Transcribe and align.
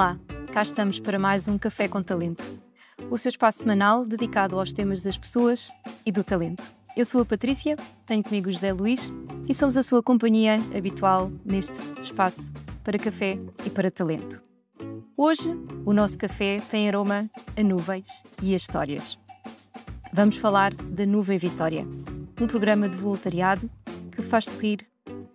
Olá, 0.00 0.18
cá 0.50 0.62
estamos 0.62 0.98
para 0.98 1.18
mais 1.18 1.46
um 1.46 1.58
Café 1.58 1.86
com 1.86 2.02
Talento, 2.02 2.42
o 3.10 3.18
seu 3.18 3.28
espaço 3.28 3.58
semanal 3.58 4.06
dedicado 4.06 4.58
aos 4.58 4.72
temas 4.72 5.02
das 5.02 5.18
pessoas 5.18 5.70
e 6.06 6.10
do 6.10 6.24
talento. 6.24 6.62
Eu 6.96 7.04
sou 7.04 7.20
a 7.20 7.24
Patrícia, 7.26 7.76
tenho 8.06 8.22
comigo 8.22 8.50
José 8.50 8.72
Luís 8.72 9.12
e 9.46 9.54
somos 9.54 9.76
a 9.76 9.82
sua 9.82 10.02
companhia 10.02 10.58
habitual 10.74 11.30
neste 11.44 11.82
espaço 12.00 12.50
para 12.82 12.98
café 12.98 13.38
e 13.62 13.68
para 13.68 13.90
talento. 13.90 14.40
Hoje, 15.18 15.50
o 15.84 15.92
nosso 15.92 16.16
café 16.16 16.62
tem 16.70 16.88
aroma 16.88 17.28
a 17.54 17.62
nuvens 17.62 18.22
e 18.42 18.54
a 18.54 18.56
histórias. 18.56 19.18
Vamos 20.14 20.38
falar 20.38 20.72
da 20.72 21.04
Nuvem 21.04 21.36
Vitória, 21.36 21.86
um 22.40 22.46
programa 22.46 22.88
de 22.88 22.96
voluntariado 22.96 23.70
que 24.12 24.22
faz 24.22 24.46
sorrir 24.46 24.78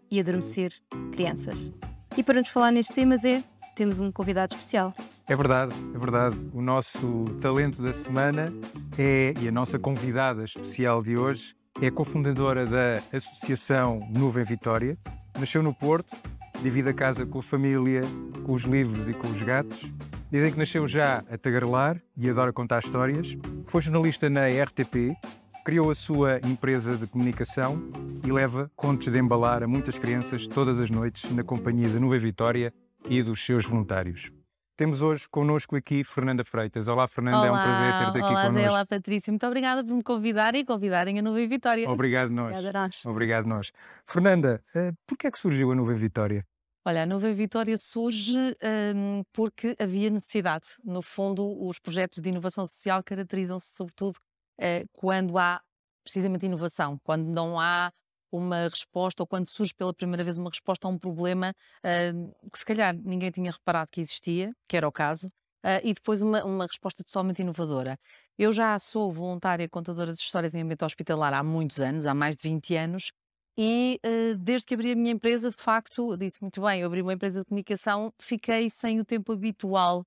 e 0.10 0.20
adormecer 0.20 0.74
crianças. 1.12 1.80
E 2.18 2.24
para 2.24 2.40
nos 2.40 2.50
falar 2.50 2.72
nestes 2.72 2.96
temas 2.96 3.24
é 3.24 3.44
temos 3.76 4.00
um 4.00 4.12
convidado 4.12 4.56
especial. 4.56 4.94
É 5.28 5.36
verdade, 5.36 5.76
é 5.94 5.98
verdade. 5.98 6.36
O 6.54 6.62
nosso 6.62 7.26
talento 7.42 7.82
da 7.82 7.94
semana 7.94 8.52
é, 8.98 9.34
e 9.40 9.48
a 9.48 9.52
nossa 9.52 9.78
convidada 9.78 10.44
especial 10.44 11.04
de 11.04 11.18
hoje, 11.18 11.56
é 11.82 11.92
cofundadora 11.92 12.66
da 12.66 13.02
Associação 13.12 13.98
Nuvem 14.16 14.46
Vitória. 14.46 14.96
Nasceu 15.38 15.62
no 15.62 15.74
Porto, 15.74 16.16
divide 16.64 16.90
a 16.90 16.94
casa 16.94 17.26
com 17.26 17.40
a 17.40 17.44
família, 17.44 18.04
com 18.46 18.54
os 18.54 18.64
livros 18.64 19.10
e 19.10 19.14
com 19.14 19.28
os 19.28 19.44
gatos. 19.44 19.92
Dizem 20.32 20.54
que 20.54 20.58
nasceu 20.58 20.88
já 20.88 21.24
a 21.30 21.38
tagarelar 21.38 22.02
e 22.18 22.30
adora 22.30 22.54
contar 22.54 22.80
histórias. 22.80 23.38
Foi 23.68 23.82
jornalista 23.82 24.30
na 24.30 24.48
RTP, 24.48 25.18
criou 25.66 25.92
a 25.92 25.96
sua 25.96 26.40
empresa 26.46 26.96
de 26.96 27.08
comunicação 27.08 27.78
e 28.24 28.32
leva 28.32 28.72
contos 28.76 29.12
de 29.12 29.20
embalar 29.20 29.62
a 29.62 29.68
muitas 29.68 29.98
crianças 29.98 30.48
todas 30.48 30.80
as 30.80 30.90
noites 30.90 31.30
na 31.32 31.44
companhia 31.44 31.90
da 31.90 32.00
Nuvem 32.00 32.20
Vitória 32.20 32.74
e 33.08 33.22
dos 33.22 33.44
seus 33.44 33.66
voluntários. 33.66 34.32
Temos 34.78 35.02
hoje 35.02 35.28
connosco 35.30 35.76
aqui 35.76 36.04
Fernanda 36.04 36.44
Freitas. 36.44 36.88
Olá, 36.88 37.08
Fernanda, 37.08 37.38
olá, 37.38 37.48
é 37.48 37.52
um 37.52 37.64
prazer 37.64 37.94
ter-te 37.94 38.10
aqui 38.10 38.20
olá, 38.20 38.42
connosco. 38.42 38.60
Zé, 38.60 38.70
olá, 38.70 38.86
Patrícia. 38.86 39.32
Muito 39.32 39.48
obrigada 39.48 39.86
por 39.86 39.96
me 39.96 40.04
convidarem 40.04 40.62
e 40.62 40.66
convidarem 40.66 41.20
a 41.20 41.22
Nuvem 41.22 41.48
Vitória. 41.48 41.90
Obrigado 41.90 42.30
nós. 42.30 42.58
Obrigada 42.58 42.80
nós. 42.80 43.06
Obrigado 43.06 43.46
nós. 43.46 43.72
Fernanda, 44.06 44.62
uh, 44.76 44.94
porquê 45.08 45.28
é 45.28 45.32
que 45.32 45.40
surgiu 45.40 45.72
a 45.72 45.76
Nuvem 45.76 45.96
Vitória? 45.96 46.46
Olha, 46.84 47.04
a 47.04 47.06
Nuvem 47.06 47.34
Vitória 47.34 47.78
surge 47.78 48.38
um, 48.38 49.24
porque 49.32 49.76
havia 49.80 50.10
necessidade. 50.10 50.66
No 50.84 51.02
fundo, 51.02 51.66
os 51.66 51.80
projetos 51.80 52.22
de 52.22 52.30
inovação 52.30 52.68
social 52.68 53.02
caracterizam-se 53.02 53.74
sobretudo 53.74 54.18
uh, 54.60 54.88
quando 54.92 55.38
há 55.38 55.62
precisamente 56.04 56.46
inovação, 56.46 57.00
quando 57.04 57.26
não 57.28 57.60
há 57.60 57.92
uma 58.36 58.68
resposta, 58.68 59.24
ou 59.24 59.28
quando 59.28 59.48
surge 59.48 59.74
pela 59.74 59.94
primeira 59.94 60.24
vez 60.24 60.38
uma 60.38 60.50
resposta 60.50 60.88
a 60.88 60.90
um 60.90 60.98
problema 60.98 61.54
uh, 61.84 62.50
que 62.52 62.60
se 62.60 62.66
calhar 62.66 62.96
ninguém 62.96 63.32
tinha 63.32 63.52
reparado 63.52 63.92
que 63.92 64.02
existia, 64.02 64.54
que 64.68 64.78
era 64.78 64.88
o 64.88 64.92
caso, 64.92 65.28
uh, 65.28 65.82
e 65.84 65.94
depois 65.94 66.22
uma, 66.22 66.44
uma 66.44 66.66
resposta 66.66 67.04
totalmente 67.04 67.42
inovadora. 67.42 67.98
Eu 68.38 68.52
já 68.52 68.78
sou 68.80 69.12
voluntária 69.12 69.68
contadora 69.70 70.14
de 70.14 70.20
histórias 70.20 70.54
em 70.54 70.62
ambiente 70.62 70.84
hospitalar 70.84 71.34
há 71.34 71.44
muitos 71.44 71.80
anos, 71.80 72.06
há 72.06 72.14
mais 72.14 72.36
de 72.36 72.44
20 72.44 72.76
anos, 72.76 73.12
e 73.58 74.00
uh, 74.06 74.38
desde 74.38 74.68
que 74.68 74.74
abri 74.74 74.92
a 74.92 74.96
minha 74.96 75.12
empresa, 75.12 75.50
de 75.50 75.56
facto, 75.56 76.18
disse 76.18 76.42
muito 76.42 76.62
bem, 76.62 76.82
eu 76.82 76.88
abri 76.88 77.02
uma 77.02 77.14
empresa 77.14 77.40
de 77.40 77.46
comunicação, 77.46 78.14
fiquei 78.20 78.70
sem 78.70 79.00
o 79.00 79.06
tempo 79.06 79.32
habitual 79.32 80.06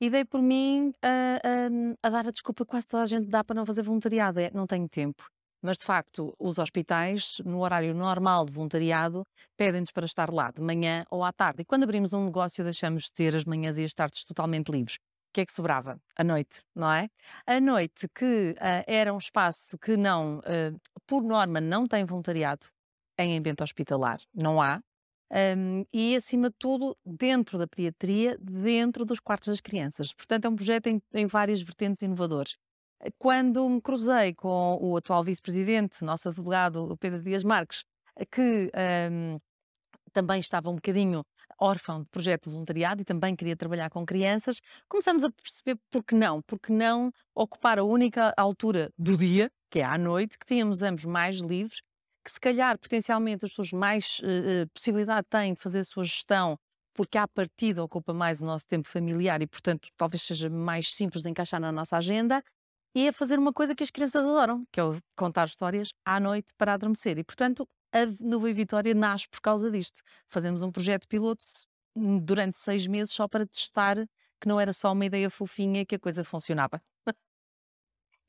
e 0.00 0.10
dei 0.10 0.24
por 0.24 0.42
mim 0.42 0.92
a, 1.02 1.40
a, 2.02 2.08
a 2.08 2.10
dar 2.10 2.26
a 2.26 2.30
desculpa 2.30 2.64
que 2.64 2.70
quase 2.70 2.88
toda 2.88 3.02
a 3.02 3.06
gente 3.06 3.28
dá 3.28 3.44
para 3.44 3.54
não 3.54 3.66
fazer 3.66 3.82
voluntariado, 3.82 4.40
é 4.40 4.50
não 4.52 4.66
tenho 4.66 4.88
tempo. 4.88 5.24
Mas, 5.62 5.76
de 5.76 5.84
facto, 5.84 6.34
os 6.38 6.58
hospitais, 6.58 7.40
no 7.44 7.60
horário 7.60 7.94
normal 7.94 8.46
de 8.46 8.52
voluntariado, 8.52 9.26
pedem-nos 9.56 9.90
para 9.90 10.06
estar 10.06 10.32
lá 10.32 10.50
de 10.50 10.60
manhã 10.60 11.04
ou 11.10 11.22
à 11.22 11.32
tarde. 11.32 11.62
E 11.62 11.64
quando 11.64 11.82
abrimos 11.84 12.12
um 12.12 12.24
negócio, 12.24 12.64
deixamos 12.64 13.04
de 13.04 13.12
ter 13.12 13.36
as 13.36 13.44
manhãs 13.44 13.76
e 13.76 13.84
as 13.84 13.92
tardes 13.92 14.24
totalmente 14.24 14.70
livres. 14.70 14.96
O 14.96 15.32
que 15.32 15.42
é 15.42 15.46
que 15.46 15.52
sobrava? 15.52 16.00
A 16.16 16.24
noite, 16.24 16.62
não 16.74 16.90
é? 16.90 17.08
A 17.46 17.60
noite, 17.60 18.08
que 18.14 18.54
uh, 18.58 18.84
era 18.86 19.14
um 19.14 19.18
espaço 19.18 19.78
que 19.78 19.96
não, 19.96 20.38
uh, 20.38 20.80
por 21.06 21.22
norma, 21.22 21.60
não 21.60 21.86
tem 21.86 22.04
voluntariado 22.04 22.66
em 23.18 23.38
ambiente 23.38 23.62
hospitalar. 23.62 24.18
Não 24.34 24.60
há. 24.60 24.82
Um, 25.32 25.84
e, 25.92 26.16
acima 26.16 26.50
de 26.50 26.56
tudo, 26.58 26.96
dentro 27.06 27.56
da 27.58 27.68
pediatria, 27.68 28.36
dentro 28.40 29.04
dos 29.04 29.20
quartos 29.20 29.48
das 29.48 29.60
crianças. 29.60 30.12
Portanto, 30.12 30.46
é 30.46 30.48
um 30.48 30.56
projeto 30.56 30.88
em, 30.88 31.00
em 31.14 31.26
várias 31.26 31.62
vertentes 31.62 32.02
inovadores. 32.02 32.56
Quando 33.18 33.68
me 33.68 33.80
cruzei 33.80 34.34
com 34.34 34.78
o 34.80 34.96
atual 34.96 35.24
vice-presidente, 35.24 36.04
nosso 36.04 36.28
advogado 36.28 36.96
Pedro 36.98 37.22
Dias 37.22 37.42
Marques, 37.42 37.84
que 38.30 38.70
um, 39.10 39.38
também 40.12 40.40
estava 40.40 40.68
um 40.68 40.74
bocadinho 40.74 41.24
órfão 41.58 42.02
de 42.02 42.08
projeto 42.08 42.44
de 42.44 42.50
voluntariado 42.50 43.02
e 43.02 43.04
também 43.04 43.36
queria 43.36 43.56
trabalhar 43.56 43.90
com 43.90 44.04
crianças, 44.04 44.60
começamos 44.88 45.24
a 45.24 45.30
perceber 45.30 45.78
por 45.90 46.02
que 46.02 46.14
não, 46.14 46.42
porque 46.42 46.72
não 46.72 47.12
ocupar 47.34 47.78
a 47.78 47.84
única 47.84 48.32
altura 48.36 48.90
do 48.98 49.16
dia, 49.16 49.50
que 49.70 49.80
é 49.80 49.84
à 49.84 49.96
noite, 49.96 50.38
que 50.38 50.46
tínhamos 50.46 50.82
ambos 50.82 51.04
mais 51.04 51.36
livres, 51.36 51.80
que 52.24 52.30
se 52.30 52.40
calhar 52.40 52.78
potencialmente 52.78 53.44
as 53.44 53.50
pessoas 53.50 53.72
mais 53.72 54.20
uh, 54.20 54.68
possibilidade 54.74 55.26
têm 55.28 55.54
de 55.54 55.60
fazer 55.60 55.80
a 55.80 55.84
sua 55.84 56.04
gestão 56.04 56.58
porque 56.92 57.16
à 57.16 57.26
partida 57.26 57.82
ocupa 57.82 58.12
mais 58.12 58.42
o 58.42 58.44
nosso 58.44 58.66
tempo 58.66 58.88
familiar 58.88 59.40
e, 59.40 59.46
portanto, 59.46 59.88
talvez 59.96 60.22
seja 60.22 60.50
mais 60.50 60.92
simples 60.92 61.22
de 61.22 61.30
encaixar 61.30 61.60
na 61.60 61.72
nossa 61.72 61.96
agenda 61.96 62.42
e 62.94 63.08
a 63.08 63.12
fazer 63.12 63.38
uma 63.38 63.52
coisa 63.52 63.74
que 63.74 63.82
as 63.82 63.90
crianças 63.90 64.24
adoram, 64.24 64.64
que 64.72 64.80
é 64.80 64.84
contar 65.16 65.46
histórias 65.46 65.92
à 66.04 66.18
noite 66.18 66.52
para 66.56 66.74
adormecer. 66.74 67.18
E, 67.18 67.24
portanto, 67.24 67.68
a 67.92 68.06
Nuvem 68.18 68.52
Vitória 68.52 68.94
nasce 68.94 69.28
por 69.28 69.40
causa 69.40 69.70
disto. 69.70 70.02
Fazemos 70.26 70.62
um 70.62 70.70
projeto 70.70 71.06
piloto 71.08 71.44
hum, 71.94 72.18
durante 72.18 72.56
seis 72.56 72.86
meses 72.86 73.12
só 73.12 73.28
para 73.28 73.46
testar 73.46 73.96
que 74.40 74.48
não 74.48 74.58
era 74.58 74.72
só 74.72 74.92
uma 74.92 75.04
ideia 75.04 75.28
fofinha 75.28 75.84
que 75.84 75.94
a 75.94 75.98
coisa 75.98 76.24
funcionava. 76.24 76.80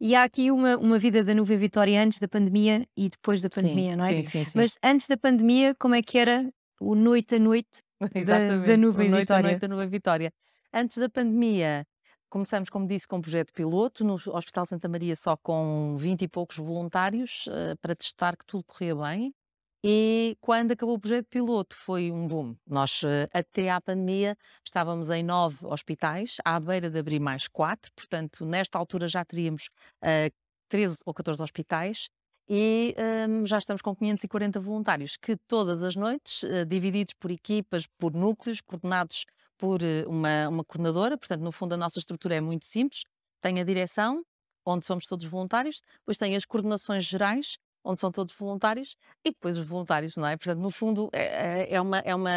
E 0.04 0.16
há 0.16 0.24
aqui 0.24 0.50
uma, 0.50 0.78
uma 0.78 0.98
vida 0.98 1.24
da 1.24 1.32
Nuvem 1.32 1.60
Vitória 1.60 2.02
antes 2.02 2.18
da 2.18 2.28
pandemia 2.28 2.88
e 2.98 3.08
depois 3.08 3.40
da 3.44 3.52
pandemia, 3.52 3.92
sim, 3.92 3.98
não 3.98 4.06
é? 4.06 4.10
Sim, 4.10 4.26
sim, 4.26 4.46
sim. 4.46 4.52
Mas 4.56 4.76
antes 4.84 5.06
da 5.06 5.16
pandemia, 5.16 5.76
como 5.76 5.94
é 5.94 6.02
que 6.02 6.18
era 6.18 6.52
o 6.80 6.96
noite 6.96 7.36
a 7.36 7.40
noite 7.40 7.84
da, 8.26 8.58
da 8.66 8.78
Nuvem 8.78 9.10
noite 9.10 9.22
Vitória? 9.22 9.46
A 9.46 9.52
noite 9.52 9.62
da 9.62 9.68
Nuvem 9.68 9.90
Vitória. 9.90 10.34
Antes 10.74 10.98
da 10.98 11.08
pandemia, 11.08 11.86
Começamos, 12.32 12.70
como 12.70 12.88
disse, 12.88 13.06
com 13.06 13.18
um 13.18 13.22
projeto 13.22 13.52
piloto 13.52 14.06
no 14.06 14.14
Hospital 14.14 14.66
Santa 14.66 14.88
Maria, 14.88 15.18
só 15.18 15.36
com 15.36 15.98
20 15.98 16.22
e 16.22 16.28
poucos 16.30 16.56
voluntários, 16.56 17.46
uh, 17.48 17.76
para 17.82 17.94
testar 17.94 18.38
que 18.38 18.46
tudo 18.46 18.64
corria 18.64 18.96
bem. 18.96 19.36
E 19.84 20.38
quando 20.40 20.72
acabou 20.72 20.96
o 20.96 21.00
projeto 21.00 21.28
piloto, 21.28 21.76
foi 21.76 22.10
um 22.10 22.26
boom. 22.26 22.56
Nós, 22.66 23.04
uh, 23.04 23.28
até 23.34 23.70
à 23.70 23.82
pandemia, 23.82 24.38
estávamos 24.66 25.10
em 25.10 25.22
nove 25.24 25.58
hospitais, 25.66 26.38
à 26.46 26.58
beira 26.58 26.90
de 26.90 26.98
abrir 26.98 27.20
mais 27.20 27.50
quatro, 27.50 27.92
portanto, 27.94 28.46
nesta 28.46 28.80
altura 28.80 29.10
já 29.10 29.26
teríamos 29.26 29.66
uh, 30.02 30.34
13 30.70 31.00
ou 31.06 31.14
14 31.14 31.44
hospitais. 31.44 32.08
E 32.48 32.96
um, 33.30 33.46
já 33.46 33.58
estamos 33.58 33.82
com 33.82 33.94
540 33.94 34.58
voluntários 34.62 35.18
que 35.18 35.36
todas 35.36 35.84
as 35.84 35.98
noites, 35.98 36.44
divididos 36.68 37.14
por 37.14 37.30
equipas, 37.30 37.88
por 37.98 38.14
núcleos, 38.14 38.62
coordenados 38.62 39.26
por 39.62 39.84
eh, 39.84 40.04
uma, 40.08 40.50
uma 40.50 40.66
coordenadora, 40.66 41.16
portanto, 41.16 41.42
no 41.44 41.52
fundo, 41.52 41.74
a 41.74 41.78
nossa 41.78 42.00
estrutura 42.00 42.36
é 42.36 42.42
muito 42.42 42.66
simples. 42.66 43.04
Tem 43.42 43.60
a 43.62 43.64
direção, 43.64 44.24
onde 44.66 44.86
somos 44.88 45.06
todos 45.06 45.24
voluntários, 45.26 45.82
depois 46.00 46.18
tem 46.18 46.36
as 46.36 46.46
coordenações 46.46 47.06
gerais, 47.06 47.58
onde 47.84 48.00
são 48.00 48.12
todos 48.12 48.34
voluntários, 48.34 48.98
e 49.24 49.30
depois 49.30 49.58
os 49.58 49.66
voluntários, 49.66 50.16
não 50.16 50.26
é? 50.28 50.36
Portanto, 50.36 50.60
no 50.60 50.72
fundo, 50.72 51.10
é, 51.14 51.74
é, 51.74 51.76
é 51.76 51.82
uma, 51.82 52.00
é 52.00 52.16
uma, 52.16 52.32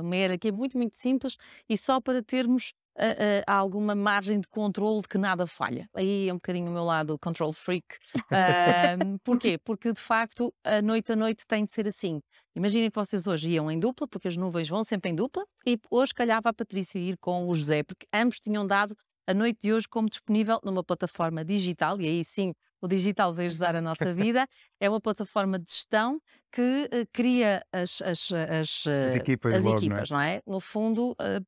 uma 0.00 0.16
hierarquia 0.16 0.52
muito, 0.52 0.76
muito 0.78 0.96
simples 0.96 1.36
e 1.68 1.76
só 1.76 2.00
para 2.00 2.22
termos 2.22 2.72
uh, 2.96 3.02
uh, 3.02 3.42
alguma 3.46 3.94
margem 3.94 4.40
de 4.40 4.48
controle 4.48 5.02
de 5.02 5.08
que 5.08 5.18
nada 5.18 5.46
falha. 5.46 5.88
Aí 5.94 6.28
é 6.28 6.32
um 6.32 6.36
bocadinho 6.36 6.70
o 6.70 6.72
meu 6.72 6.84
lado 6.84 7.18
control 7.18 7.52
freak. 7.52 7.86
Uh, 8.16 9.18
porquê? 9.24 9.58
Porque 9.64 9.92
de 9.92 10.00
facto 10.00 10.52
a 10.64 10.80
noite 10.82 11.12
a 11.12 11.16
noite 11.16 11.46
tem 11.46 11.64
de 11.64 11.72
ser 11.72 11.86
assim. 11.86 12.20
Imaginem 12.54 12.90
que 12.90 12.96
vocês 12.96 13.26
hoje 13.26 13.50
iam 13.50 13.70
em 13.70 13.78
dupla, 13.78 14.08
porque 14.08 14.28
as 14.28 14.36
nuvens 14.36 14.68
vão 14.68 14.82
sempre 14.82 15.10
em 15.10 15.14
dupla, 15.14 15.44
e 15.64 15.78
hoje 15.90 16.12
calhava 16.12 16.48
a 16.48 16.52
Patrícia 16.52 16.98
ir 16.98 17.16
com 17.18 17.46
o 17.48 17.54
José, 17.54 17.82
porque 17.84 18.06
ambos 18.12 18.40
tinham 18.40 18.66
dado 18.66 18.96
a 19.26 19.32
noite 19.32 19.60
de 19.62 19.72
hoje 19.72 19.86
como 19.88 20.08
disponível 20.08 20.58
numa 20.64 20.82
plataforma 20.82 21.44
digital, 21.44 22.00
e 22.00 22.08
aí 22.08 22.24
sim 22.24 22.52
o 22.80 22.88
digital 22.88 23.32
veio 23.32 23.50
ajudar 23.50 23.76
a 23.76 23.80
nossa 23.80 24.12
vida. 24.14 24.46
É 24.80 24.88
uma 24.88 25.00
plataforma 25.00 25.58
de 25.58 25.70
gestão 25.70 26.20
que 26.50 26.88
uh, 26.92 27.06
cria 27.12 27.62
as, 27.72 28.00
as, 28.02 28.32
as, 28.32 28.86
as 28.86 29.14
equipas, 29.14 29.54
as 29.54 29.64
logo, 29.64 29.76
equipas 29.76 30.10
não, 30.10 30.20
é? 30.20 30.28
não 30.28 30.36
é? 30.36 30.42
No 30.46 30.60
fundo, 30.60 31.12
uh, 31.12 31.46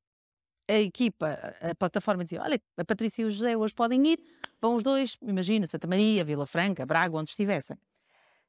a 0.68 0.74
equipa, 0.74 1.38
a 1.60 1.74
plataforma 1.74 2.24
dizia: 2.24 2.42
Olha, 2.42 2.60
a 2.76 2.84
Patrícia 2.84 3.22
e 3.22 3.24
o 3.24 3.30
José 3.30 3.56
hoje 3.56 3.74
podem 3.74 4.06
ir, 4.06 4.20
vão 4.60 4.74
os 4.74 4.82
dois, 4.82 5.16
imagina, 5.22 5.66
Santa 5.66 5.86
Maria, 5.86 6.24
Vila 6.24 6.46
Franca, 6.46 6.86
Braga, 6.86 7.16
onde 7.16 7.30
estivessem. 7.30 7.76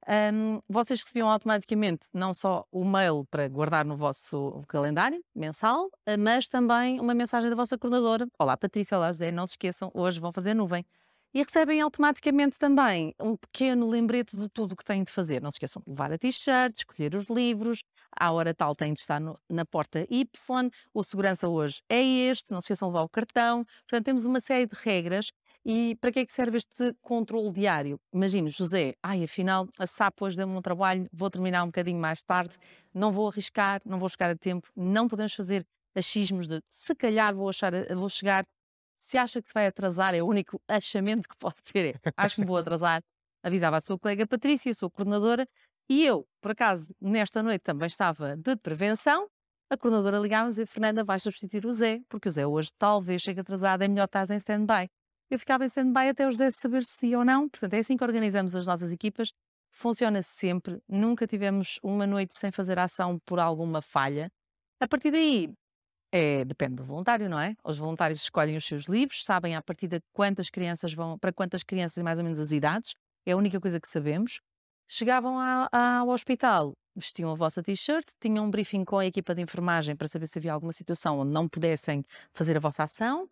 Um, 0.06 0.62
vocês 0.68 1.02
recebiam 1.02 1.30
automaticamente 1.30 2.10
não 2.14 2.34
só 2.34 2.66
o 2.70 2.84
mail 2.84 3.26
para 3.32 3.48
guardar 3.48 3.86
no 3.86 3.96
vosso 3.96 4.62
calendário 4.68 5.24
mensal, 5.34 5.90
mas 6.20 6.46
também 6.46 7.00
uma 7.00 7.14
mensagem 7.14 7.50
da 7.50 7.56
vossa 7.56 7.78
coordenadora: 7.78 8.28
Olá, 8.38 8.58
Patrícia, 8.58 8.98
olá, 8.98 9.12
José, 9.12 9.32
não 9.32 9.48
se 9.48 9.54
esqueçam, 9.54 9.90
hoje 9.94 10.20
vão 10.20 10.34
fazer 10.34 10.54
nuvem. 10.54 10.86
E 11.34 11.42
recebem 11.42 11.82
automaticamente 11.82 12.60
também 12.60 13.16
um 13.20 13.36
pequeno 13.36 13.90
lembrete 13.90 14.38
de 14.38 14.48
tudo 14.48 14.74
o 14.74 14.76
que 14.76 14.86
têm 14.86 15.04
de 15.04 15.12
fazer. 15.12 15.42
Não 15.42 15.50
se 15.50 15.56
esqueçam 15.56 15.82
de 15.84 15.90
levar 15.90 16.14
a 16.14 16.18
t-shirt, 16.18 16.78
escolher 16.78 17.16
os 17.16 17.28
livros, 17.28 17.84
à 18.16 18.32
hora 18.32 18.54
tal 18.54 18.76
têm 18.76 18.94
de 18.94 19.00
estar 19.00 19.20
no, 19.20 19.40
na 19.50 19.66
porta 19.66 20.06
Y, 20.12 20.70
o 20.94 21.04
segurança 21.04 21.48
hoje 21.48 21.82
é 21.90 22.04
este, 22.04 22.52
não 22.52 22.62
se 22.62 22.66
esqueçam 22.66 22.88
de 22.88 22.94
levar 22.94 23.06
o 23.06 23.10
cartão. 23.10 23.66
Portanto, 23.90 24.06
temos 24.06 24.26
uma 24.26 24.40
série 24.40 24.68
de 24.68 24.76
regras 24.76 25.32
e 25.66 25.96
para 26.00 26.12
que 26.12 26.20
é 26.20 26.26
que 26.26 26.34
serve 26.34 26.58
este 26.58 26.94
controle 27.02 27.52
diário? 27.52 28.00
Imagino, 28.14 28.50
José, 28.50 28.96
ai, 29.02 29.24
afinal, 29.24 29.68
a 29.80 29.88
SAP 29.88 30.22
hoje 30.22 30.38
deu-me 30.38 30.56
um 30.56 30.62
trabalho, 30.62 31.08
vou 31.12 31.30
terminar 31.32 31.64
um 31.64 31.68
bocadinho 31.68 32.00
mais 32.00 32.22
tarde, 32.22 32.56
não 32.94 33.12
vou 33.12 33.28
arriscar, 33.28 33.82
não 33.86 33.98
vou 33.98 34.10
chegar 34.10 34.30
a 34.30 34.36
tempo, 34.36 34.68
não 34.76 35.08
podemos 35.08 35.34
fazer 35.34 35.66
achismos 35.96 36.48
de 36.48 36.62
se 36.70 36.94
calhar 36.96 37.34
vou, 37.34 37.50
achar, 37.50 37.72
vou 37.96 38.10
chegar. 38.10 38.46
Se 39.04 39.18
acha 39.18 39.42
que 39.42 39.48
se 39.48 39.54
vai 39.54 39.68
atrasar, 39.68 40.16
é 40.16 40.22
o 40.22 40.28
único 40.28 40.62
achamento 40.68 41.28
que 41.28 41.36
pode 41.38 41.58
ter. 41.64 41.96
É, 41.96 42.12
acho 42.18 42.36
que 42.36 42.42
me 42.42 42.48
vou 42.48 42.58
atrasar. 42.58 43.04
Avisava 43.44 43.78
a 43.78 43.82
sua 43.82 44.00
colega 44.00 44.26
Patrícia, 44.26 44.72
a 44.72 44.74
sua 44.74 44.90
coordenadora, 44.90 45.48
e 45.90 46.06
eu, 46.06 46.26
por 46.42 46.52
acaso, 46.52 46.96
nesta 47.02 47.44
noite 47.44 47.62
também 47.62 47.88
estava 47.88 48.38
de 48.38 48.56
prevenção. 48.56 49.28
A 49.70 49.78
coordenadora 49.78 50.18
ligava 50.18 50.48
e 50.48 50.50
dizia: 50.52 50.66
Fernanda, 50.66 51.04
vais 51.04 51.22
substituir 51.22 51.66
o 51.66 51.72
Zé, 51.72 52.02
porque 52.08 52.30
o 52.30 52.32
Zé 52.32 52.48
hoje 52.48 52.72
talvez 52.78 53.22
chegue 53.22 53.42
atrasado, 53.42 53.82
é 53.82 53.88
melhor 53.88 54.06
estar 54.06 54.30
em 54.30 54.38
stand-by 54.38 54.90
eu 55.34 55.40
ficava 55.40 55.64
em 55.64 55.68
stand-by 55.68 56.10
até 56.10 56.28
o 56.28 56.32
José 56.32 56.52
saber 56.52 56.84
se 56.84 57.08
ia 57.08 57.18
ou 57.18 57.26
não. 57.26 57.50
Portanto, 57.50 57.74
é 57.74 57.80
assim 57.80 57.98
que 57.98 58.04
organizamos 58.04 58.56
as 58.56 58.68
nossas 58.68 58.92
equipas. 58.92 59.34
Funciona 59.72 60.22
sempre. 60.22 60.80
Nunca 60.88 61.26
tivemos 61.26 61.80
uma 61.82 62.06
noite 62.06 62.36
sem 62.36 62.52
fazer 62.52 62.78
ação 62.78 63.20
por 63.26 63.40
alguma 63.40 63.82
falha. 63.82 64.32
A 64.80 64.88
partir 64.88 65.12
daí, 65.12 65.52
é, 66.14 66.46
depende 66.46 66.76
do 66.76 66.84
voluntário, 66.84 67.28
não 67.28 67.40
é? 67.40 67.56
Os 67.64 67.80
voluntários 67.80 68.22
escolhem 68.22 68.56
os 68.56 68.64
seus 68.66 68.84
livros, 68.84 69.24
sabem 69.26 69.56
a 69.56 69.62
partir 69.64 69.88
de 69.88 70.00
quantas 70.14 70.48
crianças 70.48 70.94
vão, 70.94 71.18
para 71.18 71.34
quantas 71.34 71.64
crianças 71.64 71.98
e 71.98 72.04
mais 72.04 72.20
ou 72.20 72.24
menos 72.24 72.40
as 72.40 72.52
idades. 72.52 72.94
É 73.26 73.32
a 73.32 73.38
única 73.38 73.60
coisa 73.60 73.80
que 73.80 73.88
sabemos. 73.88 74.40
Chegavam 74.88 75.40
a, 75.40 75.68
a, 75.72 75.98
ao 75.98 76.10
hospital, 76.10 76.74
vestiam 76.96 77.32
a 77.32 77.36
vossa 77.36 77.64
t-shirt, 77.64 78.06
tinham 78.22 78.46
um 78.46 78.52
briefing 78.52 78.86
com 78.86 79.00
a 79.00 79.08
equipa 79.08 79.34
de 79.34 79.42
enfermagem 79.42 79.96
para 79.96 80.08
saber 80.08 80.28
se 80.28 80.38
havia 80.38 80.54
alguma 80.54 80.72
situação 80.72 81.18
onde 81.20 81.32
não 81.32 81.50
pudessem 81.50 82.04
fazer 82.32 82.58
a 82.58 82.60
vossa 82.60 82.84
ação. 82.84 83.28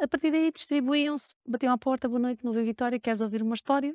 A 0.00 0.08
partir 0.08 0.30
daí 0.30 0.50
distribuíam-se, 0.50 1.34
batiam 1.46 1.74
à 1.74 1.78
porta, 1.78 2.08
boa 2.08 2.18
noite, 2.18 2.42
Nova 2.42 2.62
Vitória, 2.62 2.98
queres 2.98 3.20
ouvir 3.20 3.42
uma 3.42 3.54
história? 3.54 3.94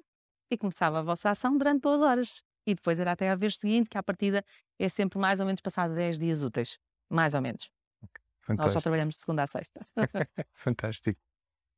E 0.52 0.58
começava 0.58 1.00
a 1.00 1.02
vossa 1.02 1.32
ação 1.32 1.58
durante 1.58 1.82
duas 1.82 2.04
horas. 2.04 2.44
E 2.68 2.76
depois 2.76 3.00
era 3.00 3.14
até 3.14 3.32
a 3.32 3.36
vez 3.36 3.58
seguinte, 3.58 3.90
que 3.90 3.98
a 3.98 4.04
partida 4.04 4.46
é 4.78 4.88
sempre 4.88 5.18
mais 5.18 5.40
ou 5.40 5.48
menos 5.48 5.62
passado 5.62 5.96
10 5.96 6.20
dias 6.20 6.44
úteis. 6.44 6.78
Mais 7.10 7.34
ou 7.34 7.42
menos. 7.42 7.79
Fantástico. 8.50 8.64
Nós 8.64 8.74
só 8.74 8.82
trabalhamos 8.82 9.16
de 9.16 9.22
segunda 9.22 9.44
a 9.44 9.48
sexta. 9.48 9.86
Fantástico. 10.54 11.22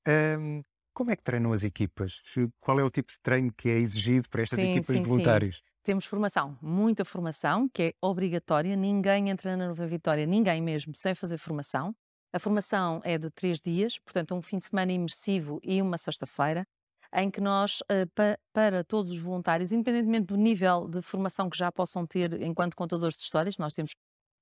Um, 0.07 0.63
como 0.93 1.11
é 1.11 1.15
que 1.15 1.23
treinam 1.23 1.51
as 1.51 1.63
equipas? 1.63 2.21
Qual 2.59 2.79
é 2.79 2.83
o 2.83 2.89
tipo 2.89 3.11
de 3.11 3.19
treino 3.19 3.51
que 3.53 3.69
é 3.69 3.77
exigido 3.77 4.29
para 4.29 4.41
estas 4.41 4.59
sim, 4.59 4.71
equipas 4.71 4.95
sim, 4.95 5.01
de 5.01 5.07
voluntários? 5.07 5.57
Sim. 5.57 5.61
Temos 5.83 6.05
formação, 6.05 6.57
muita 6.61 7.03
formação, 7.03 7.67
que 7.67 7.81
é 7.83 7.93
obrigatória. 8.01 8.75
Ninguém 8.75 9.29
entra 9.29 9.57
na 9.57 9.67
Nova 9.67 9.87
Vitória, 9.87 10.25
ninguém 10.25 10.61
mesmo, 10.61 10.95
sem 10.95 11.15
fazer 11.15 11.37
formação. 11.37 11.95
A 12.31 12.39
formação 12.39 13.01
é 13.03 13.17
de 13.17 13.29
três 13.31 13.59
dias, 13.59 13.99
portanto, 13.99 14.33
um 14.35 14.41
fim 14.41 14.57
de 14.57 14.65
semana 14.65 14.91
imersivo 14.91 15.59
e 15.63 15.81
uma 15.81 15.97
sexta-feira, 15.97 16.65
em 17.13 17.29
que 17.29 17.41
nós, 17.41 17.79
pa, 18.15 18.37
para 18.53 18.83
todos 18.83 19.11
os 19.11 19.17
voluntários, 19.17 19.71
independentemente 19.71 20.27
do 20.27 20.37
nível 20.37 20.87
de 20.87 21.01
formação 21.01 21.49
que 21.49 21.57
já 21.57 21.71
possam 21.71 22.05
ter 22.05 22.41
enquanto 22.41 22.75
contadores 22.75 23.17
de 23.17 23.23
histórias, 23.23 23.57
nós 23.57 23.73
temos 23.73 23.93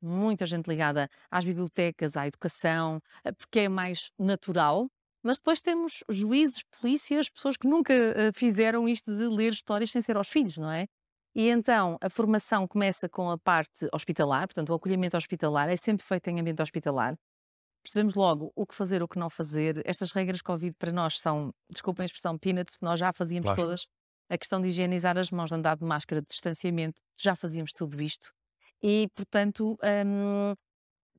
muita 0.01 0.45
gente 0.45 0.67
ligada 0.67 1.09
às 1.29 1.45
bibliotecas, 1.45 2.17
à 2.17 2.27
educação, 2.27 2.97
uh, 3.25 3.35
porque 3.35 3.61
é 3.61 3.69
mais 3.69 4.11
natural. 4.17 4.89
Mas 5.21 5.37
depois 5.37 5.59
temos 5.59 6.03
juízes, 6.09 6.63
polícias, 6.79 7.29
pessoas 7.29 7.57
que 7.57 7.67
nunca 7.67 7.93
uh, 7.93 8.33
fizeram 8.33 8.87
isto 8.87 9.13
de 9.15 9.25
ler 9.27 9.51
histórias 9.53 9.91
sem 9.91 10.01
ser 10.01 10.17
aos 10.17 10.29
filhos, 10.29 10.57
não 10.57 10.71
é? 10.71 10.87
E 11.35 11.49
então 11.49 11.97
a 12.01 12.09
formação 12.09 12.67
começa 12.67 13.07
com 13.07 13.29
a 13.29 13.37
parte 13.37 13.87
hospitalar, 13.93 14.47
portanto, 14.47 14.69
o 14.69 14.73
acolhimento 14.73 15.15
hospitalar 15.15 15.69
é 15.69 15.77
sempre 15.77 16.05
feito 16.05 16.27
em 16.27 16.39
ambiente 16.39 16.61
hospitalar 16.61 17.15
percebemos 17.83 18.15
logo 18.15 18.51
o 18.55 18.65
que 18.65 18.75
fazer, 18.75 19.01
o 19.01 19.07
que 19.07 19.17
não 19.17 19.29
fazer. 19.29 19.81
Estas 19.85 20.11
regras 20.11 20.41
Covid 20.41 20.75
para 20.77 20.91
nós 20.91 21.19
são, 21.19 21.53
desculpem 21.69 22.03
a 22.03 22.05
expressão, 22.05 22.37
peanuts, 22.37 22.77
nós 22.81 22.99
já 22.99 23.11
fazíamos 23.11 23.47
claro. 23.47 23.61
todas. 23.61 23.87
A 24.29 24.37
questão 24.37 24.61
de 24.61 24.69
higienizar 24.69 25.17
as 25.17 25.31
mãos, 25.31 25.49
de 25.49 25.55
andar 25.55 25.75
de 25.75 25.83
máscara, 25.83 26.21
de 26.21 26.27
distanciamento, 26.27 27.01
já 27.17 27.35
fazíamos 27.35 27.73
tudo 27.73 27.99
isto. 28.01 28.31
E, 28.81 29.09
portanto, 29.15 29.77
hum, 30.05 30.53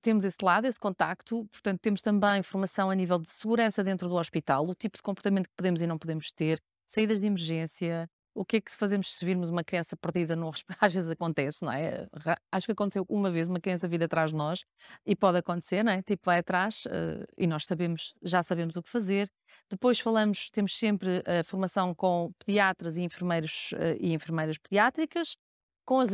temos 0.03 0.25
esse 0.25 0.39
lado, 0.43 0.67
esse 0.67 0.79
contacto. 0.79 1.47
Portanto, 1.51 1.81
temos 1.81 2.03
também 2.03 2.43
formação 2.43 2.91
a 2.91 2.95
nível 2.95 3.19
de 3.19 3.31
segurança 3.31 3.85
dentro 3.85 4.09
do 4.09 4.15
hospital, 4.15 4.67
o 4.67 4.75
tipo 4.75 4.97
de 4.97 5.03
comportamento 5.03 5.49
que 5.49 5.55
podemos 5.57 5.83
e 5.83 5.87
não 5.87 5.99
podemos 5.99 6.33
ter, 6.33 6.61
saídas 6.87 7.21
de 7.21 7.27
emergência, 7.27 8.09
o 8.35 8.45
que 8.45 8.57
é 8.57 8.61
que 8.61 8.71
fazemos 8.71 9.13
se 9.13 9.25
virmos 9.25 9.49
uma 9.49 9.65
criança 9.65 9.97
perdida 9.97 10.37
no 10.37 10.49
hospital? 10.49 10.77
Às 10.81 10.95
vezes 10.95 11.11
acontece, 11.11 11.65
não 11.65 11.73
é? 11.73 12.07
Acho 12.51 12.67
que 12.67 12.73
aconteceu 12.73 13.05
uma 13.09 13.31
vez 13.31 13.49
uma 13.49 13.61
criança 13.61 13.89
vir 13.89 14.03
atrás 14.03 14.31
de 14.31 14.37
nós 14.37 14.65
e 15.05 15.17
pode 15.17 15.39
acontecer, 15.39 15.83
não 15.83 15.93
é? 15.93 16.03
Tipo, 16.03 16.23
vai 16.25 16.39
atrás 16.39 16.85
uh, 16.87 17.27
e 17.37 17.47
nós 17.47 17.67
sabemos, 17.67 18.15
já 18.23 18.43
sabemos 18.43 18.77
o 18.77 18.83
que 18.83 18.89
fazer. 18.91 19.29
Depois 19.69 19.99
falamos, 20.01 20.49
temos 20.51 20.77
sempre 20.77 21.23
a 21.27 21.45
formação 21.45 21.95
com 21.95 22.33
pediatras 22.45 22.97
e 22.97 23.03
enfermeiros 23.03 23.73
uh, 23.73 23.97
e 23.99 24.13
enfermeiras 24.13 24.59
pediátricas, 24.59 25.37
com 25.85 26.01
as 26.01 26.11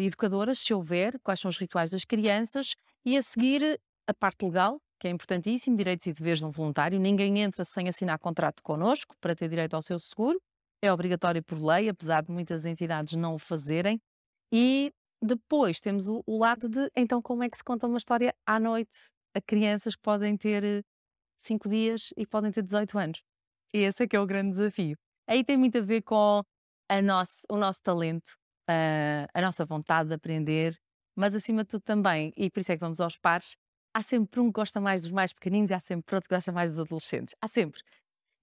educadoras, 0.00 0.58
se 0.58 0.72
houver, 0.72 1.18
quais 1.20 1.40
são 1.40 1.48
os 1.48 1.56
rituais 1.56 1.90
das 1.90 2.04
crianças 2.04 2.74
e 3.04 3.16
a 3.16 3.22
seguir 3.22 3.80
a 4.06 4.14
parte 4.14 4.44
legal, 4.44 4.80
que 5.00 5.08
é 5.08 5.10
importantíssimo, 5.10 5.76
direitos 5.76 6.06
e 6.06 6.12
deveres 6.12 6.38
de 6.38 6.44
um 6.44 6.50
voluntário. 6.50 6.98
Ninguém 7.00 7.40
entra 7.40 7.64
sem 7.64 7.88
assinar 7.88 8.18
contrato 8.18 8.62
connosco 8.62 9.14
para 9.20 9.34
ter 9.34 9.48
direito 9.48 9.74
ao 9.74 9.82
seu 9.82 9.98
seguro 9.98 10.40
é 10.84 10.92
obrigatório 10.92 11.42
por 11.42 11.58
lei, 11.58 11.88
apesar 11.88 12.22
de 12.22 12.30
muitas 12.30 12.66
entidades 12.66 13.14
não 13.14 13.34
o 13.34 13.38
fazerem. 13.38 14.00
E 14.52 14.92
depois 15.20 15.80
temos 15.80 16.08
o, 16.08 16.22
o 16.26 16.38
lado 16.38 16.68
de, 16.68 16.90
então, 16.94 17.22
como 17.22 17.42
é 17.42 17.48
que 17.48 17.56
se 17.56 17.64
conta 17.64 17.86
uma 17.86 17.98
história 17.98 18.34
à 18.46 18.60
noite 18.60 19.10
a 19.34 19.40
crianças 19.40 19.96
que 19.96 20.02
podem 20.02 20.36
ter 20.36 20.84
5 21.40 21.68
dias 21.68 22.12
e 22.16 22.26
podem 22.26 22.52
ter 22.52 22.62
18 22.62 22.98
anos. 22.98 23.22
Esse 23.72 24.04
é 24.04 24.06
que 24.06 24.14
é 24.14 24.20
o 24.20 24.26
grande 24.26 24.52
desafio. 24.52 24.96
Aí 25.26 25.42
tem 25.42 25.56
muito 25.56 25.78
a 25.78 25.80
ver 25.80 26.02
com 26.02 26.42
nosso, 27.02 27.40
o 27.50 27.56
nosso 27.56 27.80
talento, 27.82 28.36
a, 28.68 29.26
a 29.32 29.40
nossa 29.42 29.64
vontade 29.64 30.08
de 30.08 30.14
aprender, 30.14 30.76
mas 31.16 31.34
acima 31.34 31.62
de 31.62 31.70
tudo 31.70 31.82
também, 31.82 32.32
e 32.36 32.50
por 32.50 32.60
isso 32.60 32.72
é 32.72 32.76
que 32.76 32.80
vamos 32.80 33.00
aos 33.00 33.16
pares, 33.16 33.56
há 33.94 34.02
sempre 34.02 34.40
um 34.40 34.46
que 34.46 34.52
gosta 34.52 34.80
mais 34.80 35.02
dos 35.02 35.10
mais 35.10 35.32
pequeninos 35.32 35.70
e 35.70 35.74
há 35.74 35.80
sempre 35.80 36.14
outro 36.16 36.28
que 36.28 36.34
gosta 36.34 36.52
mais 36.52 36.70
dos 36.70 36.80
adolescentes. 36.80 37.34
Há 37.40 37.48
sempre 37.48 37.82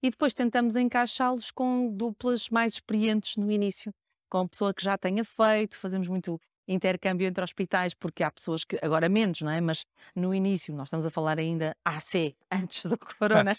e 0.02 0.10
depois 0.10 0.34
tentamos 0.34 0.74
encaixá-los 0.74 1.50
com 1.52 1.88
duplas 1.94 2.48
mais 2.48 2.74
experientes 2.74 3.36
no 3.36 3.50
início, 3.50 3.94
com 4.28 4.48
pessoa 4.48 4.74
que 4.74 4.82
já 4.82 4.98
tenha 4.98 5.24
feito, 5.24 5.78
fazemos 5.78 6.08
muito 6.08 6.40
intercâmbio 6.72 7.26
entre 7.26 7.42
hospitais, 7.42 7.94
porque 7.94 8.22
há 8.22 8.30
pessoas 8.30 8.64
que, 8.64 8.78
agora 8.82 9.08
menos, 9.08 9.40
não 9.40 9.50
é? 9.50 9.60
Mas 9.60 9.84
no 10.14 10.34
início, 10.34 10.74
nós 10.74 10.88
estamos 10.88 11.06
a 11.06 11.10
falar 11.10 11.38
ainda 11.38 11.76
AC, 11.84 12.34
antes 12.50 12.84
do 12.86 12.98
corona. 12.98 13.52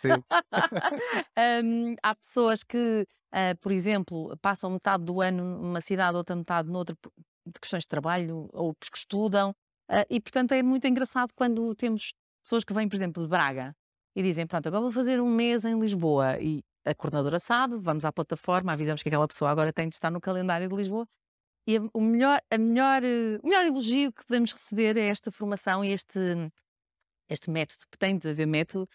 um, 1.64 1.96
há 2.04 2.16
pessoas 2.16 2.64
que, 2.64 3.08
uh, 3.34 3.58
por 3.62 3.72
exemplo, 3.72 4.38
passam 4.42 4.70
metade 4.72 5.04
do 5.04 5.22
ano 5.22 5.60
numa 5.60 5.82
cidade, 5.82 6.18
outra 6.18 6.36
metade 6.36 6.70
noutra, 6.70 6.96
de 7.46 7.60
questões 7.60 7.84
de 7.84 7.88
trabalho, 7.88 8.50
ou 8.54 8.74
porque 8.74 8.98
estudam, 8.98 9.52
uh, 9.90 10.06
e 10.10 10.20
portanto 10.20 10.54
é 10.54 10.64
muito 10.64 10.88
engraçado 10.88 11.32
quando 11.36 11.74
temos 11.76 12.14
pessoas 12.44 12.64
que 12.64 12.74
vêm, 12.74 12.90
por 12.90 12.96
exemplo, 12.96 13.24
de 13.24 13.30
Braga, 13.30 13.76
e 14.16 14.22
dizem: 14.22 14.46
Pronto, 14.46 14.68
agora 14.68 14.82
vou 14.82 14.92
fazer 14.92 15.20
um 15.22 15.30
mês 15.30 15.66
em 15.66 15.80
Lisboa. 15.80 16.40
E 16.40 16.64
a 16.86 16.94
coordenadora 16.94 17.40
sabe, 17.40 17.78
vamos 17.78 18.06
à 18.06 18.12
plataforma, 18.12 18.74
avisamos 18.74 19.02
que 19.02 19.10
aquela 19.10 19.28
pessoa 19.28 19.50
agora 19.50 19.72
tem 19.72 19.88
de 19.88 19.96
estar 19.96 20.12
no 20.12 20.20
calendário 20.20 20.68
de 20.68 20.76
Lisboa. 20.76 21.08
E 21.66 21.80
o 21.94 22.02
melhor, 22.02 22.42
a 22.52 22.58
melhor, 22.58 23.04
eh, 23.04 23.40
o 23.42 23.48
melhor 23.48 23.66
elogio 23.66 24.12
que 24.12 24.26
podemos 24.26 24.52
receber 24.52 24.98
é 24.98 25.08
esta 25.08 25.32
formação 25.32 25.84
e 25.84 25.92
este, 25.92 26.20
este 27.30 27.50
método, 27.50 27.84
tem 27.98 28.18
de 28.18 28.30
haver 28.30 28.46
método, 28.48 28.88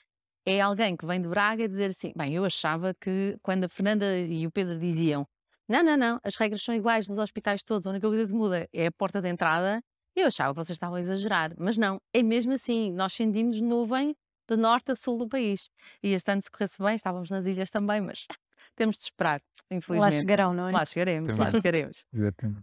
é 0.46 0.60
alguém 0.60 0.96
que 0.96 1.06
vem 1.06 1.20
de 1.20 1.28
Braga 1.28 1.64
e 1.64 1.68
dizer 1.68 1.90
assim: 1.90 2.12
Bem, 2.16 2.34
eu 2.34 2.44
achava 2.44 2.94
que 2.94 3.38
quando 3.42 3.64
a 3.64 3.68
Fernanda 3.68 4.18
e 4.18 4.46
o 4.46 4.50
Pedro 4.50 4.78
diziam: 4.78 5.26
Não, 5.68 5.82
não, 5.82 5.96
não, 5.96 6.20
as 6.22 6.36
regras 6.36 6.62
são 6.62 6.74
iguais 6.74 7.08
nos 7.08 7.18
hospitais 7.18 7.62
todos, 7.62 7.86
a 7.86 7.90
única 7.90 8.08
coisa 8.08 8.30
que 8.30 8.38
muda 8.38 8.68
é 8.72 8.86
a 8.86 8.92
porta 8.92 9.20
de 9.20 9.28
entrada. 9.28 9.82
Eu 10.16 10.26
achava 10.26 10.52
que 10.52 10.66
vocês 10.66 10.76
estavam 10.76 10.96
a 10.96 11.00
exagerar, 11.00 11.54
mas 11.58 11.78
não, 11.78 12.00
é 12.12 12.22
mesmo 12.22 12.52
assim, 12.52 12.92
nós 12.92 13.12
sentimos 13.12 13.60
nuvem 13.60 14.16
de 14.48 14.56
norte 14.56 14.90
a 14.92 14.94
sul 14.94 15.18
do 15.18 15.28
país. 15.28 15.68
E 16.02 16.12
este 16.12 16.30
ano, 16.30 16.42
se 16.42 16.50
corresse 16.50 16.82
bem, 16.82 16.94
estávamos 16.94 17.30
nas 17.30 17.46
ilhas 17.46 17.70
também, 17.70 18.00
mas 18.00 18.26
temos 18.76 18.96
de 18.96 19.04
esperar, 19.04 19.40
infelizmente. 19.70 20.14
Lá 20.14 20.20
chegarão, 20.20 20.54
não 20.54 20.68
é? 20.68 20.72
Lá 20.72 20.86
chegaremos, 20.86 21.38
lá 21.38 21.50
chegaremos. 21.50 22.04